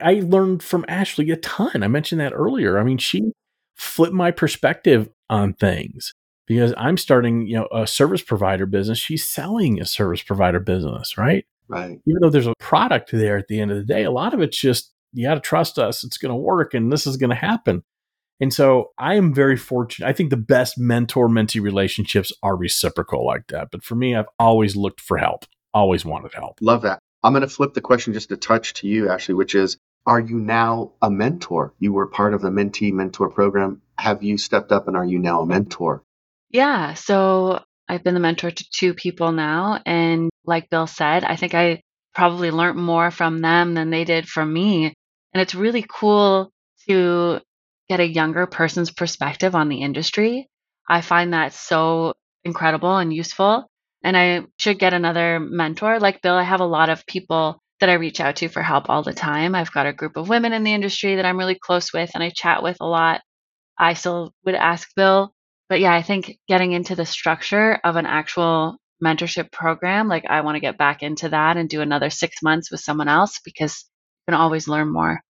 I 0.00 0.14
learned 0.24 0.62
from 0.62 0.84
Ashley 0.88 1.30
a 1.30 1.36
ton. 1.36 1.82
I 1.82 1.88
mentioned 1.88 2.20
that 2.20 2.32
earlier. 2.32 2.78
I 2.78 2.82
mean, 2.82 2.98
she 2.98 3.32
flipped 3.76 4.14
my 4.14 4.30
perspective 4.30 5.08
on 5.30 5.54
things 5.54 6.12
because 6.46 6.74
I'm 6.76 6.96
starting, 6.96 7.46
you 7.46 7.56
know, 7.56 7.68
a 7.72 7.86
service 7.86 8.22
provider 8.22 8.66
business. 8.66 8.98
She's 8.98 9.26
selling 9.26 9.80
a 9.80 9.86
service 9.86 10.22
provider 10.22 10.60
business, 10.60 11.16
right? 11.16 11.44
Right. 11.68 12.00
Even 12.06 12.20
though 12.20 12.30
there's 12.30 12.46
a 12.46 12.54
product 12.58 13.12
there 13.12 13.38
at 13.38 13.48
the 13.48 13.60
end 13.60 13.70
of 13.70 13.76
the 13.76 13.84
day, 13.84 14.02
a 14.02 14.10
lot 14.10 14.34
of 14.34 14.40
it's 14.40 14.58
just 14.58 14.92
you 15.12 15.26
got 15.26 15.34
to 15.34 15.40
trust 15.40 15.78
us. 15.78 16.04
It's 16.04 16.18
going 16.18 16.30
to 16.30 16.36
work 16.36 16.74
and 16.74 16.92
this 16.92 17.06
is 17.06 17.16
going 17.16 17.30
to 17.30 17.36
happen. 17.36 17.82
And 18.42 18.52
so 18.52 18.90
I 18.98 19.14
am 19.14 19.32
very 19.32 19.56
fortunate. 19.56 20.08
I 20.08 20.12
think 20.12 20.30
the 20.30 20.36
best 20.36 20.76
mentor 20.76 21.28
mentee 21.28 21.62
relationships 21.62 22.32
are 22.42 22.56
reciprocal 22.56 23.24
like 23.24 23.46
that. 23.50 23.68
But 23.70 23.84
for 23.84 23.94
me, 23.94 24.16
I've 24.16 24.26
always 24.36 24.74
looked 24.74 25.00
for 25.00 25.16
help, 25.16 25.44
always 25.72 26.04
wanted 26.04 26.34
help. 26.34 26.58
Love 26.60 26.82
that. 26.82 26.98
I'm 27.22 27.34
going 27.34 27.42
to 27.42 27.48
flip 27.48 27.72
the 27.72 27.80
question 27.80 28.14
just 28.14 28.32
a 28.32 28.36
touch 28.36 28.74
to 28.74 28.88
you, 28.88 29.08
Ashley, 29.08 29.34
which 29.34 29.54
is 29.54 29.76
Are 30.06 30.18
you 30.18 30.40
now 30.40 30.90
a 31.00 31.08
mentor? 31.08 31.72
You 31.78 31.92
were 31.92 32.08
part 32.08 32.34
of 32.34 32.42
the 32.42 32.50
mentee 32.50 32.92
mentor 32.92 33.30
program. 33.30 33.80
Have 33.96 34.24
you 34.24 34.36
stepped 34.36 34.72
up 34.72 34.88
and 34.88 34.96
are 34.96 35.04
you 35.04 35.20
now 35.20 35.42
a 35.42 35.46
mentor? 35.46 36.02
Yeah. 36.50 36.94
So 36.94 37.62
I've 37.88 38.02
been 38.02 38.14
the 38.14 38.18
mentor 38.18 38.50
to 38.50 38.70
two 38.72 38.92
people 38.92 39.30
now. 39.30 39.80
And 39.86 40.30
like 40.44 40.68
Bill 40.68 40.88
said, 40.88 41.22
I 41.22 41.36
think 41.36 41.54
I 41.54 41.80
probably 42.12 42.50
learned 42.50 42.76
more 42.76 43.12
from 43.12 43.40
them 43.40 43.74
than 43.74 43.90
they 43.90 44.02
did 44.02 44.28
from 44.28 44.52
me. 44.52 44.86
And 45.32 45.40
it's 45.40 45.54
really 45.54 45.86
cool 45.88 46.50
to 46.88 47.40
get 47.88 48.00
a 48.00 48.06
younger 48.06 48.46
person's 48.46 48.90
perspective 48.90 49.54
on 49.54 49.68
the 49.68 49.82
industry. 49.82 50.48
I 50.88 51.00
find 51.00 51.32
that 51.32 51.52
so 51.52 52.14
incredible 52.44 52.96
and 52.96 53.12
useful. 53.12 53.66
And 54.04 54.16
I 54.16 54.42
should 54.58 54.78
get 54.78 54.94
another 54.94 55.38
mentor. 55.40 56.00
Like 56.00 56.22
Bill, 56.22 56.34
I 56.34 56.42
have 56.42 56.60
a 56.60 56.66
lot 56.66 56.88
of 56.88 57.06
people 57.06 57.58
that 57.80 57.90
I 57.90 57.94
reach 57.94 58.20
out 58.20 58.36
to 58.36 58.48
for 58.48 58.62
help 58.62 58.88
all 58.88 59.02
the 59.02 59.12
time. 59.12 59.54
I've 59.54 59.72
got 59.72 59.86
a 59.86 59.92
group 59.92 60.16
of 60.16 60.28
women 60.28 60.52
in 60.52 60.64
the 60.64 60.74
industry 60.74 61.16
that 61.16 61.24
I'm 61.24 61.38
really 61.38 61.58
close 61.60 61.92
with 61.92 62.10
and 62.14 62.22
I 62.22 62.30
chat 62.30 62.62
with 62.62 62.76
a 62.80 62.86
lot. 62.86 63.20
I 63.78 63.94
still 63.94 64.32
would 64.44 64.54
ask 64.54 64.88
Bill. 64.94 65.32
But 65.68 65.80
yeah, 65.80 65.94
I 65.94 66.02
think 66.02 66.38
getting 66.48 66.72
into 66.72 66.94
the 66.94 67.06
structure 67.06 67.80
of 67.82 67.96
an 67.96 68.06
actual 68.06 68.76
mentorship 69.02 69.50
program, 69.50 70.08
like 70.08 70.24
I 70.28 70.42
want 70.42 70.56
to 70.56 70.60
get 70.60 70.78
back 70.78 71.02
into 71.02 71.30
that 71.30 71.56
and 71.56 71.68
do 71.68 71.80
another 71.80 72.10
six 72.10 72.42
months 72.42 72.70
with 72.70 72.80
someone 72.80 73.08
else 73.08 73.40
because 73.44 73.84
you 74.26 74.32
can 74.32 74.40
always 74.40 74.68
learn 74.68 74.92
more. 74.92 75.20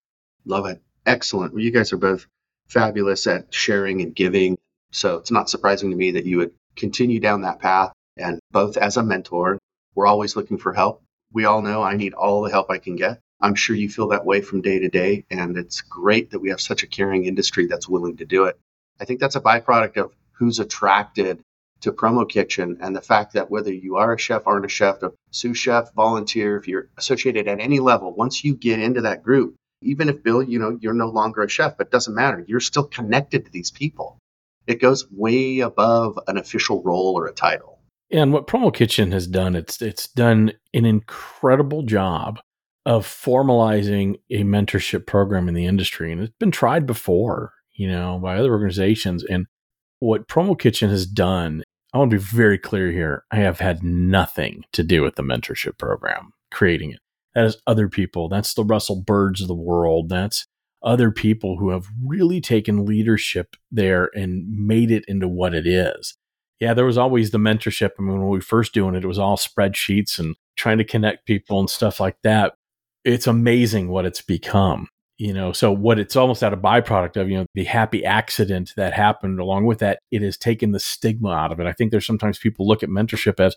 Love 0.45 0.67
it. 0.67 0.83
Excellent. 1.07 1.55
Well, 1.55 1.63
you 1.63 1.71
guys 1.71 1.93
are 1.93 1.99
both 1.99 2.27
fabulous 2.73 3.27
at 3.27 3.53
sharing 3.53 4.01
and 4.01 4.15
giving. 4.15 4.59
So 4.91 5.17
it's 5.17 5.31
not 5.31 5.51
surprising 5.51 5.91
to 5.91 5.97
me 5.97 6.13
that 6.13 6.27
you 6.27 6.39
would 6.39 6.53
continue 6.77 7.21
down 7.21 7.43
that 7.43 7.61
path. 7.61 7.93
And 8.17 8.41
both 8.51 8.77
as 8.77 8.97
a 8.97 9.03
mentor, 9.03 9.59
we're 9.95 10.07
always 10.07 10.37
looking 10.37 10.59
for 10.59 10.73
help. 10.73 11.03
We 11.33 11.45
all 11.45 11.63
know 11.63 11.83
I 11.83 11.97
need 11.97 12.15
all 12.15 12.43
the 12.43 12.51
help 12.51 12.71
I 12.71 12.79
can 12.79 12.97
get. 12.97 13.21
I'm 13.41 13.55
sure 13.55 13.75
you 13.75 13.89
feel 13.89 14.09
that 14.09 14.25
way 14.25 14.41
from 14.41 14.63
day 14.63 14.79
to 14.79 14.89
day. 14.89 15.25
And 15.31 15.57
it's 15.57 15.81
great 15.81 16.31
that 16.31 16.41
we 16.41 16.51
have 16.51 16.61
such 16.61 16.83
a 16.83 16.87
caring 16.87 17.25
industry 17.25 17.67
that's 17.67 17.89
willing 17.89 18.17
to 18.19 18.25
do 18.25 18.45
it. 18.45 18.59
I 19.01 19.05
think 19.05 19.21
that's 19.21 19.37
a 19.37 19.41
byproduct 19.41 19.97
of 19.97 20.13
who's 20.33 20.61
attracted 20.61 21.43
to 21.81 21.93
Promo 21.93 22.29
Kitchen 22.29 22.79
and 22.81 22.95
the 22.95 23.01
fact 23.01 23.33
that 23.33 23.51
whether 23.51 23.73
you 23.73 23.97
are 23.97 24.13
a 24.13 24.19
chef, 24.19 24.47
aren't 24.47 24.65
a 24.65 24.69
chef, 24.69 25.03
a 25.03 25.13
sous 25.31 25.59
chef, 25.59 25.93
volunteer, 25.95 26.57
if 26.57 26.69
you're 26.69 26.89
associated 26.97 27.49
at 27.49 27.61
any 27.61 27.81
level, 27.81 28.15
once 28.15 28.45
you 28.45 28.55
get 28.55 28.79
into 28.79 29.01
that 29.01 29.25
group, 29.25 29.57
even 29.83 30.09
if 30.09 30.23
Bill, 30.23 30.43
you 30.43 30.59
know, 30.59 30.79
you're 30.81 30.95
no 30.95 31.09
longer 31.09 31.43
a 31.43 31.49
chef, 31.49 31.77
but 31.77 31.91
doesn't 31.91 32.15
matter. 32.15 32.45
You're 32.47 32.61
still 32.61 32.85
connected 32.85 33.45
to 33.45 33.51
these 33.51 33.71
people. 33.71 34.19
It 34.67 34.81
goes 34.81 35.11
way 35.11 35.61
above 35.61 36.19
an 36.29 36.39
official 36.39 36.83
role 36.83 37.15
or 37.17 37.27
a 37.27 37.33
title. 37.33 37.81
And 38.11 38.33
what 38.33 38.47
Promo 38.47 38.73
Kitchen 38.73 39.11
has 39.13 39.27
done, 39.27 39.57
it's 39.57 39.81
it's 39.81 40.07
done 40.07 40.53
an 40.75 40.85
incredible 40.85 41.83
job 41.83 42.41
of 42.85 43.07
formalizing 43.07 44.17
a 44.31 44.43
mentorship 44.43 45.07
program 45.07 45.49
in 45.49 45.55
the 45.55 45.67
industry. 45.67 46.13
And 46.13 46.21
it's 46.21 46.35
been 46.39 46.51
tried 46.51 46.87
before, 46.87 47.53
you 47.73 47.89
know, 47.89 48.19
by 48.23 48.37
other 48.37 48.53
organizations. 48.53 49.25
And 49.25 49.47
what 50.01 50.29
Promo 50.29 50.59
Kitchen 50.59 50.91
has 50.91 51.07
done, 51.07 51.63
I 51.95 51.99
want 51.99 52.11
to 52.11 52.19
be 52.19 52.23
very 52.23 52.59
clear 52.59 52.91
here. 52.91 53.25
I 53.31 53.37
have 53.37 53.61
had 53.61 53.83
nothing 53.83 54.65
to 54.73 54.83
do 54.83 55.03
with 55.03 55.15
the 55.15 55.23
mentorship 55.23 55.79
program, 55.79 56.33
creating 56.51 56.91
it. 56.91 56.99
That 57.35 57.47
is 57.47 57.57
other 57.67 57.89
people. 57.89 58.29
That's 58.29 58.55
the 58.55 58.65
Russell 58.65 59.01
Birds 59.01 59.41
of 59.41 59.49
the 59.49 59.55
world. 59.55 60.09
That's 60.09 60.47
other 60.83 61.11
people 61.11 61.59
who 61.59 61.71
have 61.71 61.87
really 62.05 62.41
taken 62.41 62.85
leadership 62.85 63.57
there 63.71 64.11
and 64.15 64.49
made 64.49 64.91
it 64.91 65.05
into 65.07 65.29
what 65.29 65.55
it 65.55 65.67
is. 65.67 66.17
Yeah, 66.61 66.75
there 66.75 66.85
was 66.85 66.99
always 66.99 67.31
the 67.31 67.39
mentorship. 67.39 67.91
I 67.99 68.03
mean, 68.03 68.21
when 68.21 68.29
we 68.29 68.41
first 68.41 68.75
doing 68.75 68.95
it, 68.95 69.05
it 69.05 69.09
was 69.09 69.19
all 69.19 69.37
spreadsheets 69.37 70.19
and 70.19 70.37
trying 70.57 70.79
to 70.79 70.85
connect 70.85 71.27
people 71.27 71.59
and 71.59 71.71
stuff 71.71 72.01
like 72.01 72.17
that. 72.23 72.55
It's 73.05 73.27
amazing 73.27 73.89
what 73.89 74.05
it's 74.05 74.23
become. 74.23 74.89
You 75.19 75.33
know, 75.33 75.53
so 75.53 75.71
what 75.71 76.01
it's 76.01 76.17
almost 76.17 76.43
out 76.43 76.53
of 76.53 76.59
byproduct 76.61 77.17
of, 77.17 77.29
you 77.29 77.39
know, 77.39 77.47
the 77.55 77.65
happy 77.65 78.05
accident 78.05 78.73
that 78.77 78.93
happened 78.93 79.39
along 79.39 79.67
with 79.67 79.79
that, 79.79 80.01
it 80.11 80.21
has 80.23 80.37
taken 80.37 80.73
the 80.73 80.81
stigma 80.81 81.31
out 81.31 81.53
of 81.53 81.61
it. 81.61 81.67
I 81.67 81.73
think 81.73 81.93
there's 81.93 82.07
sometimes 82.07 82.39
people 82.39 82.67
look 82.67 82.83
at 82.83 82.89
mentorship 82.89 83.39
as, 83.39 83.55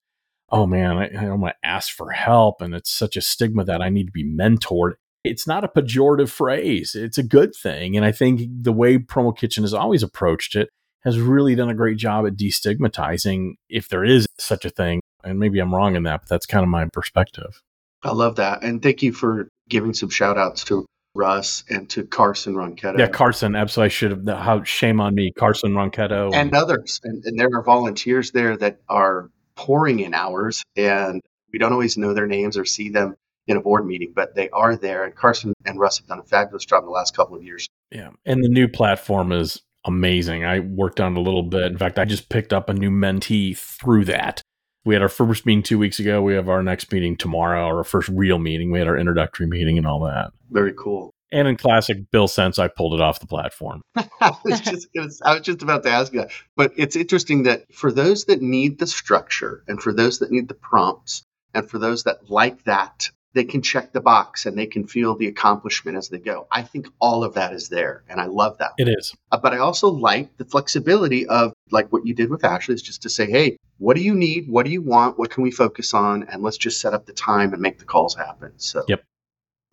oh 0.49 0.65
man, 0.65 0.97
I, 0.97 1.05
I 1.05 1.25
don't 1.25 1.41
want 1.41 1.55
to 1.61 1.67
ask 1.67 1.93
for 1.93 2.11
help. 2.11 2.61
And 2.61 2.73
it's 2.73 2.91
such 2.91 3.17
a 3.17 3.21
stigma 3.21 3.63
that 3.65 3.81
I 3.81 3.89
need 3.89 4.05
to 4.05 4.11
be 4.11 4.25
mentored. 4.25 4.93
It's 5.23 5.47
not 5.47 5.63
a 5.63 5.67
pejorative 5.67 6.29
phrase, 6.29 6.93
it's 6.93 7.17
a 7.17 7.23
good 7.23 7.55
thing. 7.55 7.95
And 7.95 8.05
I 8.05 8.11
think 8.11 8.41
the 8.61 8.71
way 8.71 8.97
Promo 8.97 9.35
Kitchen 9.35 9.63
has 9.63 9.73
always 9.73 10.03
approached 10.03 10.55
it 10.55 10.69
has 11.03 11.19
really 11.19 11.55
done 11.55 11.69
a 11.69 11.75
great 11.75 11.97
job 11.97 12.25
at 12.25 12.35
destigmatizing 12.35 13.53
if 13.69 13.87
there 13.89 14.03
is 14.03 14.27
such 14.39 14.65
a 14.65 14.69
thing. 14.69 15.01
And 15.23 15.39
maybe 15.39 15.59
I'm 15.59 15.73
wrong 15.73 15.95
in 15.95 16.03
that, 16.03 16.21
but 16.21 16.29
that's 16.29 16.45
kind 16.45 16.63
of 16.63 16.69
my 16.69 16.85
perspective. 16.85 17.61
I 18.03 18.11
love 18.11 18.35
that. 18.35 18.63
And 18.63 18.81
thank 18.81 19.01
you 19.01 19.13
for 19.13 19.49
giving 19.67 19.93
some 19.93 20.09
shout 20.09 20.37
outs 20.37 20.63
to 20.65 20.85
Russ 21.15 21.63
and 21.69 21.89
to 21.91 22.03
Carson 22.05 22.55
Ronquetto. 22.55 22.99
Yeah, 22.99 23.07
Carson. 23.07 23.55
Absolutely. 23.55 23.85
I 23.85 23.89
should 23.89 24.11
have. 24.11 24.27
How 24.27 24.63
shame 24.63 24.99
on 24.99 25.15
me, 25.15 25.31
Carson 25.31 25.71
Ronquetto. 25.73 26.27
And, 26.27 26.35
and 26.35 26.55
others. 26.55 26.99
And, 27.03 27.23
and 27.25 27.39
there 27.39 27.49
are 27.53 27.63
volunteers 27.63 28.31
there 28.31 28.57
that 28.57 28.81
are 28.89 29.31
pouring 29.55 29.99
in 29.99 30.13
hours, 30.13 30.63
and 30.75 31.21
we 31.51 31.59
don't 31.59 31.73
always 31.73 31.97
know 31.97 32.13
their 32.13 32.27
names 32.27 32.57
or 32.57 32.65
see 32.65 32.89
them 32.89 33.15
in 33.47 33.57
a 33.57 33.61
board 33.61 33.85
meeting, 33.85 34.11
but 34.15 34.35
they 34.35 34.49
are 34.49 34.75
there. 34.75 35.03
And 35.03 35.15
Carson 35.15 35.53
and 35.65 35.79
Russ 35.79 35.97
have 35.99 36.07
done 36.07 36.19
a 36.19 36.23
fabulous 36.23 36.65
job 36.65 36.83
in 36.83 36.87
the 36.87 36.91
last 36.91 37.15
couple 37.15 37.35
of 37.35 37.43
years. 37.43 37.67
Yeah. 37.91 38.09
And 38.25 38.43
the 38.43 38.49
new 38.49 38.67
platform 38.67 39.31
is 39.31 39.61
amazing. 39.85 40.43
I 40.43 40.59
worked 40.59 40.99
on 40.99 41.15
it 41.15 41.19
a 41.19 41.21
little 41.21 41.43
bit. 41.43 41.71
In 41.71 41.77
fact, 41.77 41.99
I 41.99 42.05
just 42.05 42.29
picked 42.29 42.53
up 42.53 42.69
a 42.69 42.73
new 42.73 42.89
mentee 42.89 43.57
through 43.57 44.05
that. 44.05 44.41
We 44.83 44.93
had 44.95 45.01
our 45.01 45.09
first 45.09 45.45
meeting 45.45 45.63
two 45.63 45.79
weeks 45.79 45.99
ago. 45.99 46.21
We 46.21 46.33
have 46.33 46.49
our 46.49 46.61
next 46.61 46.91
meeting 46.91 47.17
tomorrow, 47.17 47.65
our 47.65 47.83
first 47.83 48.09
real 48.09 48.37
meeting. 48.37 48.71
We 48.71 48.79
had 48.79 48.87
our 48.87 48.97
introductory 48.97 49.47
meeting 49.47 49.77
and 49.77 49.87
all 49.87 50.01
that. 50.01 50.31
Very 50.51 50.73
cool. 50.77 51.11
And 51.31 51.47
in 51.47 51.57
classic 51.57 52.11
Bill 52.11 52.27
sense, 52.27 52.59
I 52.59 52.67
pulled 52.67 52.93
it 52.93 53.01
off 53.01 53.19
the 53.19 53.27
platform. 53.27 53.81
I, 53.95 54.35
was 54.43 54.61
just 54.61 54.87
I 55.23 55.33
was 55.33 55.41
just 55.41 55.63
about 55.63 55.83
to 55.83 55.89
ask 55.89 56.13
you 56.13 56.21
that. 56.21 56.31
But 56.55 56.73
it's 56.77 56.95
interesting 56.95 57.43
that 57.43 57.73
for 57.73 57.91
those 57.91 58.25
that 58.25 58.41
need 58.41 58.79
the 58.79 58.87
structure 58.87 59.63
and 59.67 59.81
for 59.81 59.93
those 59.93 60.19
that 60.19 60.31
need 60.31 60.47
the 60.47 60.53
prompts 60.53 61.23
and 61.53 61.69
for 61.69 61.79
those 61.79 62.03
that 62.03 62.29
like 62.29 62.63
that, 62.65 63.09
they 63.35 63.43
can 63.43 63.61
check 63.61 63.91
the 63.91 64.01
box 64.01 64.45
and 64.45 64.57
they 64.57 64.65
can 64.65 64.87
feel 64.87 65.15
the 65.15 65.27
accomplishment 65.27 65.97
as 65.97 66.07
they 66.09 66.17
go. 66.17 66.47
I 66.49 66.61
think 66.61 66.87
all 66.99 67.23
of 67.23 67.33
that 67.33 67.53
is 67.53 67.67
there. 67.67 68.03
And 68.09 68.19
I 68.19 68.25
love 68.25 68.59
that. 68.59 68.71
It 68.77 68.87
is. 68.87 69.13
Uh, 69.31 69.37
but 69.37 69.53
I 69.53 69.57
also 69.57 69.89
like 69.89 70.37
the 70.37 70.45
flexibility 70.45 71.27
of 71.27 71.53
like 71.69 71.91
what 71.91 72.05
you 72.05 72.15
did 72.15 72.29
with 72.29 72.45
Ashley 72.45 72.75
is 72.75 72.81
just 72.81 73.01
to 73.01 73.09
say, 73.09 73.29
hey, 73.29 73.57
what 73.77 73.97
do 73.97 74.01
you 74.01 74.15
need? 74.15 74.47
What 74.47 74.65
do 74.65 74.71
you 74.71 74.81
want? 74.81 75.19
What 75.19 75.31
can 75.31 75.43
we 75.43 75.51
focus 75.51 75.93
on? 75.93 76.23
And 76.23 76.43
let's 76.43 76.57
just 76.57 76.79
set 76.79 76.93
up 76.93 77.05
the 77.05 77.13
time 77.13 77.51
and 77.51 77.61
make 77.61 77.77
the 77.77 77.85
calls 77.85 78.15
happen. 78.15 78.53
So, 78.55 78.85
yep. 78.87 79.03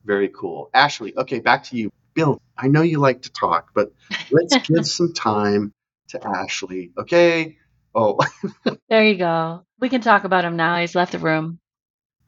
Very 0.04 0.28
cool. 0.28 0.70
Ashley, 0.74 1.16
okay, 1.16 1.40
back 1.40 1.64
to 1.64 1.76
you. 1.76 1.92
Bill, 2.14 2.40
I 2.58 2.68
know 2.68 2.82
you 2.82 2.98
like 2.98 3.22
to 3.22 3.32
talk, 3.32 3.70
but 3.74 3.92
let's 4.30 4.56
give 4.68 4.86
some 4.86 5.12
time 5.12 5.72
to 6.08 6.26
Ashley, 6.26 6.92
okay? 6.98 7.56
Oh. 7.94 8.18
there 8.88 9.04
you 9.04 9.16
go. 9.16 9.64
We 9.80 9.88
can 9.88 10.00
talk 10.00 10.24
about 10.24 10.44
him 10.44 10.56
now. 10.56 10.78
He's 10.78 10.94
left 10.94 11.12
the 11.12 11.18
room. 11.18 11.58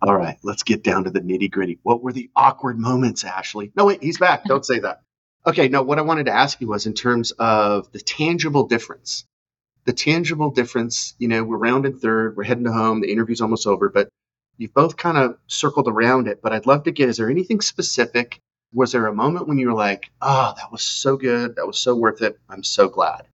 All 0.02 0.14
right, 0.14 0.36
let's 0.42 0.62
get 0.62 0.82
down 0.82 1.04
to 1.04 1.10
the 1.10 1.20
nitty 1.20 1.50
gritty. 1.50 1.78
What 1.82 2.02
were 2.02 2.12
the 2.12 2.30
awkward 2.36 2.78
moments, 2.78 3.24
Ashley? 3.24 3.72
No, 3.74 3.86
wait, 3.86 4.02
he's 4.02 4.18
back. 4.18 4.44
Don't 4.44 4.64
say 4.64 4.80
that. 4.80 5.00
Okay, 5.46 5.68
no, 5.68 5.82
what 5.82 5.98
I 5.98 6.02
wanted 6.02 6.24
to 6.24 6.32
ask 6.32 6.58
you 6.62 6.68
was 6.68 6.86
in 6.86 6.94
terms 6.94 7.30
of 7.32 7.92
the 7.92 8.00
tangible 8.00 8.66
difference. 8.66 9.26
The 9.84 9.92
tangible 9.92 10.50
difference, 10.50 11.14
you 11.18 11.28
know, 11.28 11.44
we're 11.44 11.58
round 11.58 11.84
and 11.84 12.00
third, 12.00 12.34
we're 12.34 12.44
heading 12.44 12.64
to 12.64 12.72
home, 12.72 13.02
the 13.02 13.12
interview's 13.12 13.42
almost 13.42 13.66
over, 13.66 13.90
but 13.90 14.08
You've 14.56 14.74
both 14.74 14.96
kind 14.96 15.18
of 15.18 15.38
circled 15.46 15.88
around 15.88 16.28
it, 16.28 16.40
but 16.42 16.52
I'd 16.52 16.66
love 16.66 16.84
to 16.84 16.92
get 16.92 17.08
is 17.08 17.16
there 17.16 17.30
anything 17.30 17.60
specific? 17.60 18.40
Was 18.72 18.92
there 18.92 19.06
a 19.06 19.14
moment 19.14 19.48
when 19.48 19.58
you 19.58 19.68
were 19.68 19.74
like, 19.74 20.10
oh, 20.20 20.54
that 20.56 20.72
was 20.72 20.82
so 20.82 21.16
good. 21.16 21.56
That 21.56 21.66
was 21.66 21.78
so 21.78 21.94
worth 21.94 22.22
it. 22.22 22.38
I'm 22.48 22.64
so 22.64 22.88
glad. 22.88 23.26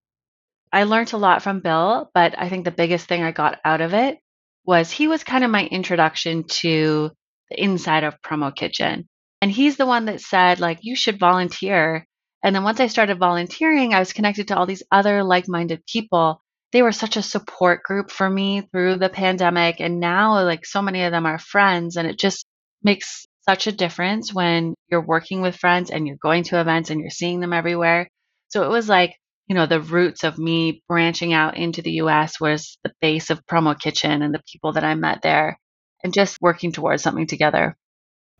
I 0.72 0.84
learned 0.84 1.12
a 1.12 1.18
lot 1.18 1.42
from 1.42 1.60
Bill, 1.60 2.10
but 2.14 2.38
I 2.38 2.48
think 2.48 2.64
the 2.64 2.70
biggest 2.70 3.06
thing 3.06 3.22
I 3.22 3.32
got 3.32 3.58
out 3.64 3.80
of 3.80 3.92
it 3.94 4.18
was 4.64 4.90
he 4.90 5.08
was 5.08 5.24
kind 5.24 5.42
of 5.42 5.50
my 5.50 5.66
introduction 5.66 6.44
to 6.44 7.10
the 7.50 7.62
inside 7.62 8.04
of 8.04 8.20
Promo 8.22 8.54
Kitchen. 8.54 9.08
And 9.42 9.50
he's 9.50 9.76
the 9.76 9.86
one 9.86 10.04
that 10.04 10.20
said, 10.20 10.60
like, 10.60 10.78
you 10.82 10.94
should 10.94 11.18
volunteer. 11.18 12.06
And 12.42 12.54
then 12.54 12.62
once 12.62 12.78
I 12.78 12.86
started 12.86 13.18
volunteering, 13.18 13.94
I 13.94 13.98
was 13.98 14.12
connected 14.12 14.48
to 14.48 14.56
all 14.56 14.66
these 14.66 14.82
other 14.92 15.24
like 15.24 15.48
minded 15.48 15.84
people 15.86 16.42
they 16.72 16.82
were 16.82 16.92
such 16.92 17.16
a 17.16 17.22
support 17.22 17.82
group 17.82 18.10
for 18.10 18.28
me 18.28 18.62
through 18.72 18.96
the 18.96 19.08
pandemic. 19.08 19.80
And 19.80 20.00
now, 20.00 20.42
like, 20.44 20.64
so 20.64 20.82
many 20.82 21.04
of 21.04 21.12
them 21.12 21.26
are 21.26 21.38
friends, 21.38 21.96
and 21.96 22.06
it 22.06 22.18
just 22.18 22.46
makes 22.82 23.26
such 23.48 23.66
a 23.66 23.72
difference 23.72 24.32
when 24.32 24.74
you're 24.90 25.04
working 25.04 25.40
with 25.40 25.56
friends 25.56 25.90
and 25.90 26.06
you're 26.06 26.16
going 26.16 26.44
to 26.44 26.60
events 26.60 26.90
and 26.90 27.00
you're 27.00 27.10
seeing 27.10 27.40
them 27.40 27.52
everywhere. 27.52 28.08
So 28.48 28.64
it 28.64 28.68
was 28.68 28.88
like, 28.88 29.16
you 29.48 29.54
know, 29.54 29.66
the 29.66 29.80
roots 29.80 30.24
of 30.24 30.38
me 30.38 30.82
branching 30.88 31.32
out 31.32 31.56
into 31.56 31.82
the 31.82 31.92
US 32.02 32.40
was 32.40 32.78
the 32.84 32.92
base 33.00 33.30
of 33.30 33.44
Promo 33.46 33.78
Kitchen 33.78 34.22
and 34.22 34.32
the 34.32 34.42
people 34.52 34.72
that 34.74 34.84
I 34.84 34.94
met 34.94 35.22
there 35.22 35.58
and 36.04 36.12
just 36.12 36.38
working 36.40 36.70
towards 36.72 37.02
something 37.02 37.26
together. 37.26 37.76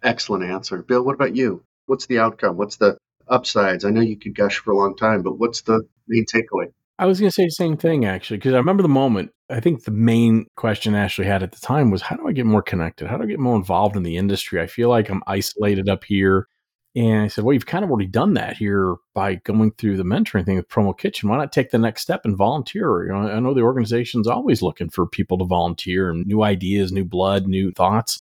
Excellent 0.03 0.45
answer. 0.45 0.83
Bill, 0.83 1.05
what 1.05 1.15
about 1.15 1.35
you? 1.35 1.65
What's 1.87 2.07
the 2.07 2.21
outcome? 2.21 2.57
What's 2.57 2.77
the 2.77 2.97
upsides? 3.27 3.85
I 3.85 3.91
know 3.91 4.01
you 4.01 4.19
could 4.19 4.37
gush 4.37 4.59
for 4.59 4.71
a 4.71 4.77
long 4.77 4.97
time, 4.97 5.23
but 5.23 5.39
what's 5.39 5.63
the 5.63 5.83
main 6.07 6.27
takeaway? 6.27 6.73
I 7.01 7.07
was 7.07 7.19
going 7.19 7.31
to 7.31 7.35
say 7.35 7.47
the 7.47 7.51
same 7.51 7.79
thing 7.79 8.05
actually, 8.05 8.37
because 8.37 8.53
I 8.53 8.59
remember 8.59 8.83
the 8.83 8.89
moment. 8.91 9.31
I 9.49 9.59
think 9.59 9.85
the 9.85 9.91
main 9.91 10.47
question 10.57 10.95
Ashley 10.95 11.25
had 11.25 11.43
at 11.43 11.53
the 11.53 11.61
time 11.61 11.91
was, 11.91 12.03
how 12.03 12.15
do 12.15 12.29
I 12.29 12.33
get 12.33 12.45
more 12.45 12.61
connected? 12.61 13.09
How 13.09 13.17
do 13.17 13.23
I 13.23 13.27
get 13.27 13.41
more 13.41 13.57
involved 13.57 13.97
in 13.97 14.03
the 14.03 14.19
industry? 14.19 14.61
I 14.61 14.67
feel 14.67 14.91
like 14.91 15.09
I'm 15.09 15.23
isolated 15.27 15.89
up 15.89 16.05
here. 16.05 16.47
And 16.95 17.23
I 17.23 17.29
said, 17.29 17.45
well, 17.45 17.55
you've 17.55 17.65
kind 17.65 17.85
of 17.85 17.91
already 17.91 18.07
done 18.07 18.35
that 18.35 18.59
here 18.59 18.97
by 19.15 19.37
going 19.37 19.73
through 19.79 19.97
the 19.97 20.03
mentoring 20.03 20.45
thing 20.45 20.57
with 20.57 20.69
Promo 20.69 20.97
Kitchen. 20.97 21.31
Why 21.31 21.39
not 21.39 21.53
take 21.53 21.71
the 21.71 21.79
next 21.79 22.03
step 22.03 22.27
and 22.27 22.37
volunteer? 22.37 23.07
You 23.07 23.13
know, 23.13 23.31
I 23.31 23.41
know 23.41 23.55
the 23.55 23.63
organization's 23.63 24.27
always 24.27 24.61
looking 24.61 24.91
for 24.91 25.07
people 25.07 25.39
to 25.39 25.47
volunteer 25.47 26.11
and 26.11 26.27
new 26.27 26.43
ideas, 26.43 26.93
new 26.93 27.07
blood, 27.07 27.47
new 27.47 27.73
thoughts. 27.73 28.21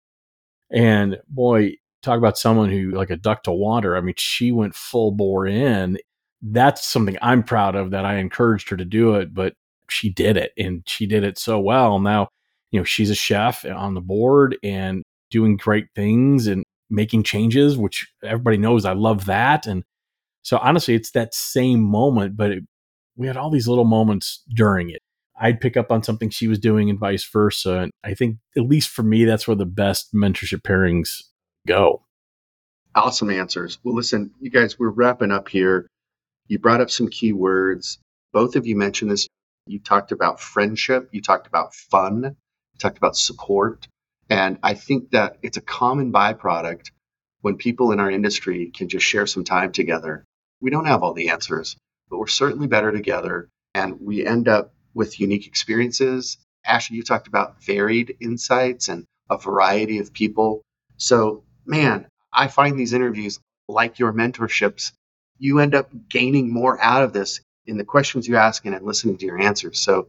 And 0.70 1.20
boy, 1.30 1.76
talk 2.04 2.18
about 2.18 2.38
someone 2.38 2.72
who 2.72 2.92
like 2.92 3.10
a 3.10 3.16
duck 3.16 3.44
to 3.44 3.54
water. 3.54 3.96
I 3.96 4.02
mean, 4.02 4.16
she 4.18 4.52
went 4.52 4.76
full 4.76 5.12
bore 5.12 5.48
in 5.48 5.98
that's 6.52 6.86
something 6.86 7.18
I'm 7.22 7.44
proud 7.44 7.76
of 7.76 7.92
that 7.92 8.06
I 8.06 8.18
encouraged 8.18 8.70
her 8.70 8.78
to 8.78 8.86
do 8.86 9.16
it, 9.16 9.34
but 9.34 9.54
she 9.90 10.10
did 10.10 10.38
it 10.38 10.52
and 10.58 10.84
she 10.86 11.06
did 11.06 11.24
it 11.24 11.38
so 11.38 11.60
well. 11.60 12.00
Now, 12.00 12.30
you 12.72 12.80
know, 12.80 12.84
she's 12.84 13.10
a 13.10 13.16
chef 13.16 13.66
on 13.66 13.94
the 13.94 14.02
board 14.02 14.58
and 14.64 15.04
doing 15.32 15.58
great 15.58 15.88
things 15.96 16.48
and 16.48 16.64
making 16.90 17.24
changes, 17.24 17.78
which 17.78 18.12
everybody 18.24 18.58
knows 18.58 18.86
I 18.86 18.94
love 18.94 19.26
that. 19.26 19.66
And 19.66 19.84
so 20.44 20.58
honestly, 20.58 20.94
it's 20.94 21.12
that 21.12 21.34
same 21.34 21.82
moment, 21.82 22.38
but 22.38 22.52
it, 22.52 22.64
we 23.16 23.28
had 23.28 23.38
all 23.38 23.50
these 23.50 23.68
little 23.68 23.86
moments 23.86 24.44
during 24.54 24.90
it. 24.90 25.02
I'd 25.40 25.60
pick 25.60 25.76
up 25.76 25.92
on 25.92 26.04
something 26.04 26.30
she 26.30 26.48
was 26.48 26.60
doing 26.60 26.90
and 26.90 27.00
vice 27.00 27.28
versa. 27.28 27.80
And 27.80 27.92
I 28.04 28.14
think, 28.14 28.38
at 28.56 28.64
least 28.64 28.90
for 28.90 29.04
me, 29.04 29.26
that's 29.26 29.48
where 29.48 29.56
the 29.56 29.66
best 29.66 30.14
mentorship 30.14 30.62
pairings 30.62 31.24
go. 31.68 32.04
Awesome 32.94 33.30
answers. 33.30 33.80
Well, 33.84 33.96
listen, 33.96 34.32
you 34.40 34.50
guys, 34.50 34.80
we're 34.80 34.90
wrapping 34.90 35.32
up 35.32 35.50
here. 35.50 35.88
You 36.48 36.60
brought 36.60 36.82
up 36.82 36.92
some 36.92 37.08
key 37.08 37.34
words. 37.34 37.98
Both 38.32 38.56
of 38.56 38.68
you 38.68 38.76
mentioned 38.76 39.12
this. 39.12 39.28
You 39.68 39.80
talked 39.80 40.12
about 40.12 40.40
friendship, 40.40 41.10
you 41.12 41.22
talked 41.22 41.48
about 41.48 41.74
fun, 41.74 42.24
you 42.24 42.80
talked 42.80 42.98
about 42.98 43.18
support. 43.18 43.88
And 44.30 44.60
I 44.62 44.76
think 44.76 45.12
that 45.12 45.38
it's 45.42 45.58
a 45.58 45.62
common 45.62 46.12
byproduct 46.12 46.92
when 47.42 47.58
people 47.58 47.92
in 47.92 48.00
our 48.00 48.12
industry 48.12 48.72
can 48.76 48.90
just 48.90 49.06
share 49.06 49.26
some 49.26 49.44
time 49.44 49.72
together. 49.72 50.24
We 50.62 50.70
don't 50.70 50.86
have 50.86 51.02
all 51.02 51.14
the 51.14 51.30
answers, 51.30 51.78
but 52.10 52.20
we're 52.20 52.28
certainly 52.28 52.68
better 52.68 52.92
together. 52.92 53.50
And 53.74 54.00
we 54.02 54.26
end 54.26 54.48
up 54.48 54.74
with 54.94 55.20
unique 55.20 55.48
experiences. 55.48 56.38
Ashley, 56.66 56.98
you 56.98 57.04
talked 57.04 57.28
about 57.28 57.64
varied 57.64 58.18
insights 58.20 58.88
and 58.88 59.06
a 59.30 59.38
variety 59.38 60.00
of 60.00 60.14
people. 60.14 60.62
So, 60.98 61.44
man, 61.66 62.08
I 62.32 62.48
find 62.48 62.78
these 62.78 62.94
interviews 62.94 63.40
like 63.68 64.00
your 64.00 64.14
mentorships 64.14 64.92
you 65.38 65.60
end 65.60 65.76
up 65.76 65.90
gaining 66.10 66.52
more 66.52 66.82
out 66.82 67.04
of 67.04 67.14
this 67.14 67.42
in 67.66 67.78
the 67.78 67.84
questions 67.84 68.28
you 68.28 68.38
ask 68.38 68.66
and 68.66 68.76
in 68.76 68.86
listening 68.86 69.18
to 69.18 69.26
your 69.26 69.40
answers. 69.40 69.80
So 69.80 70.08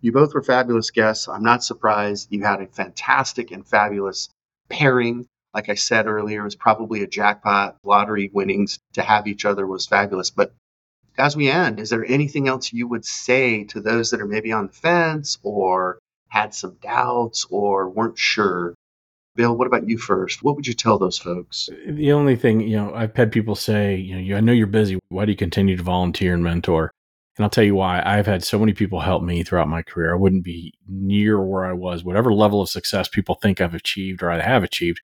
you 0.00 0.12
both 0.12 0.34
were 0.34 0.42
fabulous 0.42 0.90
guests. 0.90 1.28
I'm 1.28 1.42
not 1.42 1.64
surprised. 1.64 2.28
You 2.30 2.44
had 2.44 2.60
a 2.60 2.66
fantastic 2.66 3.50
and 3.50 3.66
fabulous 3.66 4.28
pairing. 4.68 5.26
Like 5.54 5.68
I 5.68 5.74
said 5.74 6.06
earlier, 6.06 6.40
it 6.40 6.44
was 6.44 6.56
probably 6.56 7.02
a 7.02 7.06
jackpot 7.06 7.76
lottery 7.84 8.30
winnings 8.32 8.78
to 8.94 9.02
have 9.02 9.26
each 9.26 9.44
other 9.44 9.66
was 9.66 9.86
fabulous. 9.86 10.30
But 10.30 10.52
as 11.16 11.36
we 11.36 11.48
end, 11.48 11.78
is 11.78 11.90
there 11.90 12.04
anything 12.04 12.48
else 12.48 12.72
you 12.72 12.88
would 12.88 13.04
say 13.04 13.64
to 13.64 13.80
those 13.80 14.10
that 14.10 14.20
are 14.20 14.26
maybe 14.26 14.52
on 14.52 14.66
the 14.66 14.72
fence 14.72 15.38
or 15.42 15.98
had 16.28 16.52
some 16.52 16.76
doubts 16.82 17.46
or 17.50 17.88
weren't 17.88 18.18
sure 18.18 18.74
Bill, 19.36 19.56
what 19.56 19.66
about 19.66 19.88
you 19.88 19.98
first? 19.98 20.42
What 20.42 20.54
would 20.54 20.66
you 20.66 20.74
tell 20.74 20.98
those 20.98 21.18
folks? 21.18 21.68
The 21.88 22.12
only 22.12 22.36
thing, 22.36 22.60
you 22.60 22.76
know, 22.76 22.94
I've 22.94 23.16
had 23.16 23.32
people 23.32 23.56
say, 23.56 23.96
you 23.96 24.16
know, 24.16 24.36
I 24.36 24.40
know 24.40 24.52
you're 24.52 24.66
busy. 24.68 24.98
Why 25.08 25.24
do 25.24 25.32
you 25.32 25.36
continue 25.36 25.76
to 25.76 25.82
volunteer 25.82 26.34
and 26.34 26.44
mentor? 26.44 26.92
And 27.36 27.44
I'll 27.44 27.50
tell 27.50 27.64
you 27.64 27.74
why. 27.74 28.00
I've 28.04 28.26
had 28.26 28.44
so 28.44 28.60
many 28.60 28.72
people 28.72 29.00
help 29.00 29.24
me 29.24 29.42
throughout 29.42 29.68
my 29.68 29.82
career. 29.82 30.12
I 30.12 30.18
wouldn't 30.18 30.44
be 30.44 30.72
near 30.86 31.42
where 31.42 31.64
I 31.64 31.72
was. 31.72 32.04
Whatever 32.04 32.32
level 32.32 32.62
of 32.62 32.68
success 32.68 33.08
people 33.08 33.34
think 33.34 33.60
I've 33.60 33.74
achieved 33.74 34.22
or 34.22 34.30
I 34.30 34.40
have 34.40 34.62
achieved 34.62 35.00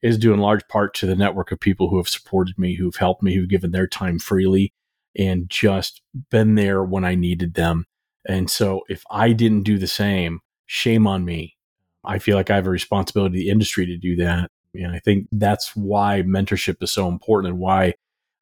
is 0.00 0.16
due 0.16 0.32
in 0.32 0.38
large 0.38 0.66
part 0.68 0.94
to 0.94 1.06
the 1.06 1.16
network 1.16 1.50
of 1.50 1.58
people 1.58 1.88
who 1.88 1.96
have 1.96 2.08
supported 2.08 2.56
me, 2.56 2.76
who've 2.76 2.94
helped 2.94 3.22
me, 3.22 3.34
who've 3.34 3.48
given 3.48 3.72
their 3.72 3.88
time 3.88 4.20
freely 4.20 4.72
and 5.16 5.50
just 5.50 6.02
been 6.30 6.54
there 6.54 6.84
when 6.84 7.04
I 7.04 7.16
needed 7.16 7.54
them. 7.54 7.86
And 8.28 8.48
so 8.48 8.82
if 8.88 9.02
I 9.10 9.32
didn't 9.32 9.64
do 9.64 9.76
the 9.76 9.88
same, 9.88 10.40
shame 10.66 11.08
on 11.08 11.24
me. 11.24 11.56
I 12.04 12.18
feel 12.18 12.36
like 12.36 12.50
I 12.50 12.56
have 12.56 12.66
a 12.66 12.70
responsibility 12.70 13.38
to 13.38 13.44
the 13.44 13.50
industry 13.50 13.86
to 13.86 13.96
do 13.96 14.16
that. 14.16 14.50
And 14.74 14.92
I 14.92 14.98
think 14.98 15.28
that's 15.32 15.76
why 15.76 16.22
mentorship 16.22 16.82
is 16.82 16.92
so 16.92 17.08
important 17.08 17.52
and 17.52 17.60
why 17.60 17.94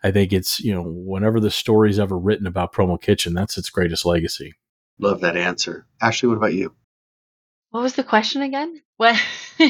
I 0.02 0.10
think 0.10 0.32
it's, 0.32 0.60
you 0.60 0.74
know, 0.74 0.82
whenever 0.82 1.40
the 1.40 1.50
story's 1.50 1.98
ever 1.98 2.18
written 2.18 2.46
about 2.46 2.72
Promo 2.72 3.00
Kitchen, 3.00 3.34
that's 3.34 3.58
its 3.58 3.70
greatest 3.70 4.06
legacy. 4.06 4.54
Love 4.98 5.20
that 5.20 5.36
answer. 5.36 5.86
Ashley, 6.00 6.28
what 6.28 6.38
about 6.38 6.54
you? 6.54 6.74
What 7.70 7.82
was 7.82 7.94
the 7.94 8.04
question 8.04 8.42
again? 8.42 8.82
What? 8.96 9.20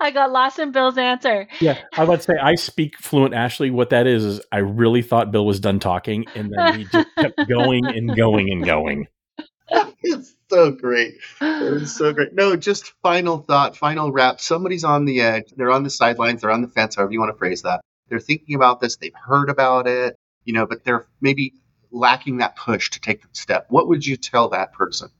I 0.00 0.10
got 0.10 0.32
lost 0.32 0.58
in 0.58 0.72
Bill's 0.72 0.98
answer. 0.98 1.48
Yeah, 1.60 1.78
I 1.96 2.04
would 2.04 2.22
say 2.22 2.34
I 2.40 2.54
speak 2.54 2.96
fluent 2.98 3.34
Ashley. 3.34 3.70
What 3.70 3.90
that 3.90 4.06
is 4.06 4.24
is 4.24 4.40
I 4.52 4.58
really 4.58 5.02
thought 5.02 5.32
Bill 5.32 5.44
was 5.44 5.60
done 5.60 5.80
talking, 5.80 6.24
and 6.34 6.52
then 6.56 6.78
he 6.78 6.84
just 6.84 7.08
kept 7.16 7.36
going 7.48 7.84
and 7.86 8.16
going 8.16 8.50
and 8.50 8.64
going. 8.64 9.06
it's 10.02 10.34
so 10.48 10.70
great. 10.70 11.18
It's 11.40 11.96
so 11.96 12.12
great. 12.12 12.32
No, 12.32 12.56
just 12.56 12.92
final 13.02 13.38
thought, 13.38 13.76
final 13.76 14.12
wrap. 14.12 14.40
Somebody's 14.40 14.84
on 14.84 15.04
the 15.04 15.20
edge. 15.20 15.52
They're 15.56 15.72
on 15.72 15.82
the 15.82 15.90
sidelines. 15.90 16.42
They're 16.42 16.50
on 16.50 16.62
the 16.62 16.68
fence, 16.68 16.96
however 16.96 17.12
you 17.12 17.20
want 17.20 17.32
to 17.32 17.38
phrase 17.38 17.62
that. 17.62 17.80
They're 18.08 18.20
thinking 18.20 18.54
about 18.54 18.80
this. 18.80 18.96
They've 18.96 19.12
heard 19.14 19.50
about 19.50 19.86
it, 19.88 20.16
you 20.44 20.52
know, 20.52 20.66
but 20.66 20.84
they're 20.84 21.06
maybe 21.20 21.54
lacking 21.90 22.38
that 22.38 22.56
push 22.56 22.90
to 22.90 23.00
take 23.00 23.22
the 23.22 23.28
step. 23.32 23.66
What 23.68 23.88
would 23.88 24.06
you 24.06 24.16
tell 24.16 24.50
that 24.50 24.72
person? 24.72 25.10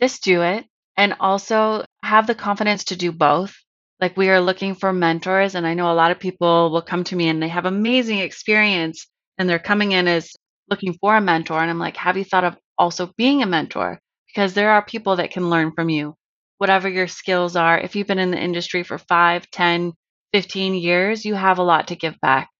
Just 0.00 0.24
do 0.24 0.42
it. 0.42 0.64
And 0.96 1.16
also 1.20 1.84
have 2.02 2.26
the 2.26 2.34
confidence 2.34 2.84
to 2.84 2.96
do 2.96 3.12
both. 3.12 3.54
Like 4.00 4.16
we 4.16 4.30
are 4.30 4.40
looking 4.40 4.74
for 4.74 4.92
mentors. 4.92 5.54
And 5.54 5.66
I 5.66 5.74
know 5.74 5.92
a 5.92 5.94
lot 5.94 6.10
of 6.10 6.18
people 6.18 6.70
will 6.70 6.82
come 6.82 7.04
to 7.04 7.16
me 7.16 7.28
and 7.28 7.42
they 7.42 7.48
have 7.48 7.66
amazing 7.66 8.18
experience 8.18 9.06
and 9.38 9.48
they're 9.48 9.58
coming 9.58 9.92
in 9.92 10.08
as 10.08 10.30
looking 10.70 10.94
for 10.94 11.16
a 11.16 11.20
mentor. 11.20 11.60
And 11.60 11.70
I'm 11.70 11.78
like, 11.78 11.96
have 11.96 12.16
you 12.16 12.24
thought 12.24 12.44
of 12.44 12.56
also 12.78 13.12
being 13.16 13.42
a 13.42 13.46
mentor? 13.46 14.00
because 14.34 14.54
there 14.54 14.72
are 14.72 14.84
people 14.84 15.16
that 15.16 15.30
can 15.30 15.48
learn 15.48 15.72
from 15.72 15.88
you, 15.88 16.16
whatever 16.58 16.88
your 16.88 17.06
skills 17.06 17.54
are. 17.54 17.78
If 17.78 17.94
you've 17.94 18.08
been 18.08 18.18
in 18.18 18.32
the 18.32 18.42
industry 18.42 18.82
for 18.82 18.98
5, 18.98 19.50
10, 19.50 19.92
15 20.32 20.74
years, 20.74 21.24
you 21.24 21.34
have 21.34 21.58
a 21.58 21.62
lot 21.62 21.88
to 21.88 21.96
give 21.96 22.20
back. 22.20 22.50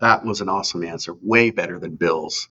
That 0.00 0.24
was 0.24 0.40
an 0.40 0.48
awesome 0.48 0.84
answer. 0.84 1.14
Way 1.22 1.50
better 1.50 1.78
than 1.78 1.94
Bill's. 1.94 2.48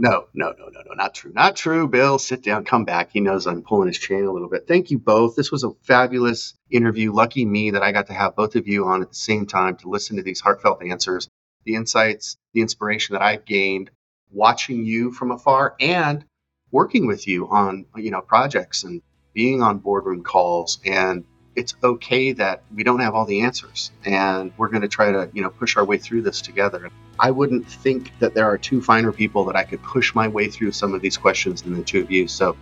No, 0.00 0.26
no, 0.32 0.54
no, 0.56 0.68
no, 0.68 0.80
no, 0.86 0.94
not 0.94 1.12
true. 1.12 1.32
Not 1.34 1.56
true. 1.56 1.88
Bill, 1.88 2.20
sit 2.20 2.44
down, 2.44 2.64
come 2.64 2.84
back. 2.84 3.10
He 3.10 3.18
knows 3.18 3.48
I'm 3.48 3.62
pulling 3.62 3.88
his 3.88 3.98
chain 3.98 4.24
a 4.24 4.32
little 4.32 4.48
bit. 4.48 4.68
Thank 4.68 4.92
you 4.92 4.98
both. 5.00 5.34
This 5.34 5.50
was 5.50 5.64
a 5.64 5.72
fabulous 5.82 6.54
interview. 6.70 7.12
Lucky 7.12 7.44
me 7.44 7.72
that 7.72 7.82
I 7.82 7.90
got 7.90 8.06
to 8.06 8.14
have 8.14 8.36
both 8.36 8.54
of 8.54 8.68
you 8.68 8.86
on 8.86 9.02
at 9.02 9.08
the 9.08 9.16
same 9.16 9.46
time 9.46 9.76
to 9.78 9.88
listen 9.88 10.16
to 10.16 10.22
these 10.22 10.40
heartfelt 10.40 10.84
answers, 10.84 11.28
the 11.64 11.74
insights, 11.74 12.36
the 12.54 12.60
inspiration 12.60 13.14
that 13.14 13.22
I've 13.22 13.44
gained 13.44 13.90
watching 14.32 14.84
you 14.84 15.12
from 15.12 15.30
afar 15.30 15.74
and 15.80 16.24
working 16.70 17.06
with 17.06 17.26
you 17.26 17.48
on 17.48 17.86
you 17.96 18.10
know 18.10 18.20
projects 18.20 18.84
and 18.84 19.02
being 19.34 19.62
on 19.62 19.78
boardroom 19.78 20.22
calls. 20.22 20.80
And 20.84 21.24
it's 21.54 21.74
okay 21.82 22.32
that 22.32 22.62
we 22.74 22.84
don't 22.84 23.00
have 23.00 23.14
all 23.14 23.24
the 23.24 23.40
answers 23.40 23.90
and 24.04 24.52
we're 24.56 24.68
going 24.68 24.82
to 24.82 24.88
try 24.88 25.10
to 25.10 25.28
you 25.32 25.42
know 25.42 25.50
push 25.50 25.76
our 25.76 25.84
way 25.84 25.98
through 25.98 26.22
this 26.22 26.40
together. 26.40 26.90
I 27.18 27.30
wouldn't 27.30 27.66
think 27.66 28.12
that 28.20 28.34
there 28.34 28.46
are 28.46 28.58
two 28.58 28.80
finer 28.80 29.12
people 29.12 29.44
that 29.46 29.56
i 29.56 29.64
could 29.64 29.82
push 29.82 30.14
my 30.14 30.28
way 30.28 30.48
through 30.48 30.72
some 30.72 30.94
of 30.94 31.02
these 31.02 31.16
questions 31.16 31.62
than 31.62 31.74
the 31.74 31.82
two 31.82 32.00
of 32.00 32.10
you. 32.10 32.28
So 32.28 32.56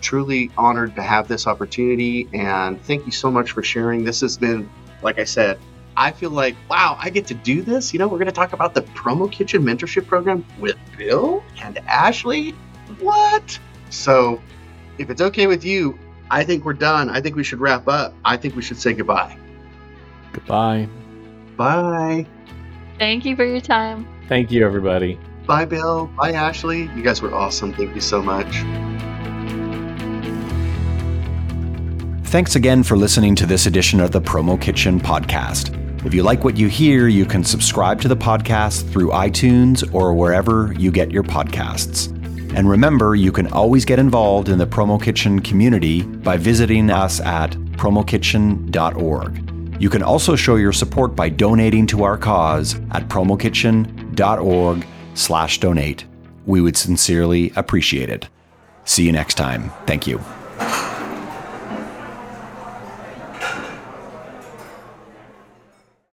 truly 0.00 0.50
honored 0.58 0.94
to 0.96 1.02
have 1.02 1.28
this 1.28 1.46
opportunity 1.46 2.28
and 2.34 2.80
thank 2.82 3.06
you 3.06 3.12
so 3.12 3.30
much 3.30 3.52
for 3.52 3.62
sharing. 3.62 4.04
This 4.04 4.20
has 4.20 4.36
been 4.36 4.68
like 5.02 5.18
i 5.18 5.24
said 5.24 5.58
i 5.96 6.10
feel 6.10 6.30
like 6.30 6.56
wow 6.68 6.96
i 7.00 7.10
get 7.10 7.26
to 7.26 7.34
do 7.34 7.62
this 7.62 7.92
you 7.92 7.98
know 7.98 8.08
we're 8.08 8.18
going 8.18 8.26
to 8.26 8.32
talk 8.32 8.52
about 8.52 8.74
the 8.74 8.82
promo 8.82 9.30
kitchen 9.30 9.62
mentorship 9.62 10.06
program 10.06 10.44
with 10.58 10.76
bill 10.96 11.42
and 11.62 11.78
ashley 11.86 12.54
what? 13.00 13.58
So, 13.90 14.40
if 14.98 15.10
it's 15.10 15.20
okay 15.20 15.46
with 15.46 15.64
you, 15.64 15.98
I 16.30 16.44
think 16.44 16.64
we're 16.64 16.72
done. 16.72 17.10
I 17.10 17.20
think 17.20 17.36
we 17.36 17.44
should 17.44 17.60
wrap 17.60 17.88
up. 17.88 18.14
I 18.24 18.36
think 18.36 18.56
we 18.56 18.62
should 18.62 18.78
say 18.78 18.92
goodbye. 18.94 19.36
Goodbye. 20.32 20.88
Bye. 21.56 22.26
Thank 22.98 23.24
you 23.24 23.36
for 23.36 23.44
your 23.44 23.60
time. 23.60 24.06
Thank 24.28 24.50
you, 24.50 24.64
everybody. 24.64 25.18
Bye, 25.46 25.64
Bill. 25.64 26.06
Bye, 26.06 26.32
Ashley. 26.32 26.90
You 26.96 27.02
guys 27.02 27.20
were 27.20 27.34
awesome. 27.34 27.72
Thank 27.74 27.94
you 27.94 28.00
so 28.00 28.22
much. 28.22 28.62
Thanks 32.26 32.56
again 32.56 32.82
for 32.82 32.96
listening 32.96 33.36
to 33.36 33.46
this 33.46 33.66
edition 33.66 34.00
of 34.00 34.10
the 34.10 34.20
Promo 34.20 34.60
Kitchen 34.60 34.98
podcast. 34.98 35.83
If 36.04 36.12
you 36.12 36.22
like 36.22 36.44
what 36.44 36.58
you 36.58 36.68
hear, 36.68 37.08
you 37.08 37.24
can 37.24 37.42
subscribe 37.42 38.02
to 38.02 38.08
the 38.08 38.16
podcast 38.16 38.92
through 38.92 39.08
iTunes 39.08 39.94
or 39.94 40.12
wherever 40.12 40.74
you 40.78 40.90
get 40.90 41.10
your 41.10 41.22
podcasts. 41.22 42.08
And 42.54 42.68
remember, 42.68 43.14
you 43.14 43.32
can 43.32 43.46
always 43.48 43.86
get 43.86 43.98
involved 43.98 44.48
in 44.48 44.58
the 44.58 44.66
Promo 44.66 45.02
Kitchen 45.02 45.40
community 45.40 46.02
by 46.02 46.36
visiting 46.36 46.90
us 46.90 47.20
at 47.20 47.52
promokitchen.org. 47.52 49.82
You 49.82 49.90
can 49.90 50.02
also 50.02 50.36
show 50.36 50.56
your 50.56 50.72
support 50.72 51.16
by 51.16 51.30
donating 51.30 51.86
to 51.88 52.04
our 52.04 52.16
cause 52.16 52.74
at 52.92 53.08
promokitchen.org 53.08 54.86
slash 55.14 55.58
donate. 55.58 56.04
We 56.46 56.60
would 56.60 56.76
sincerely 56.76 57.52
appreciate 57.56 58.10
it. 58.10 58.28
See 58.84 59.04
you 59.04 59.12
next 59.12 59.34
time. 59.34 59.72
Thank 59.86 60.06
you. 60.06 60.20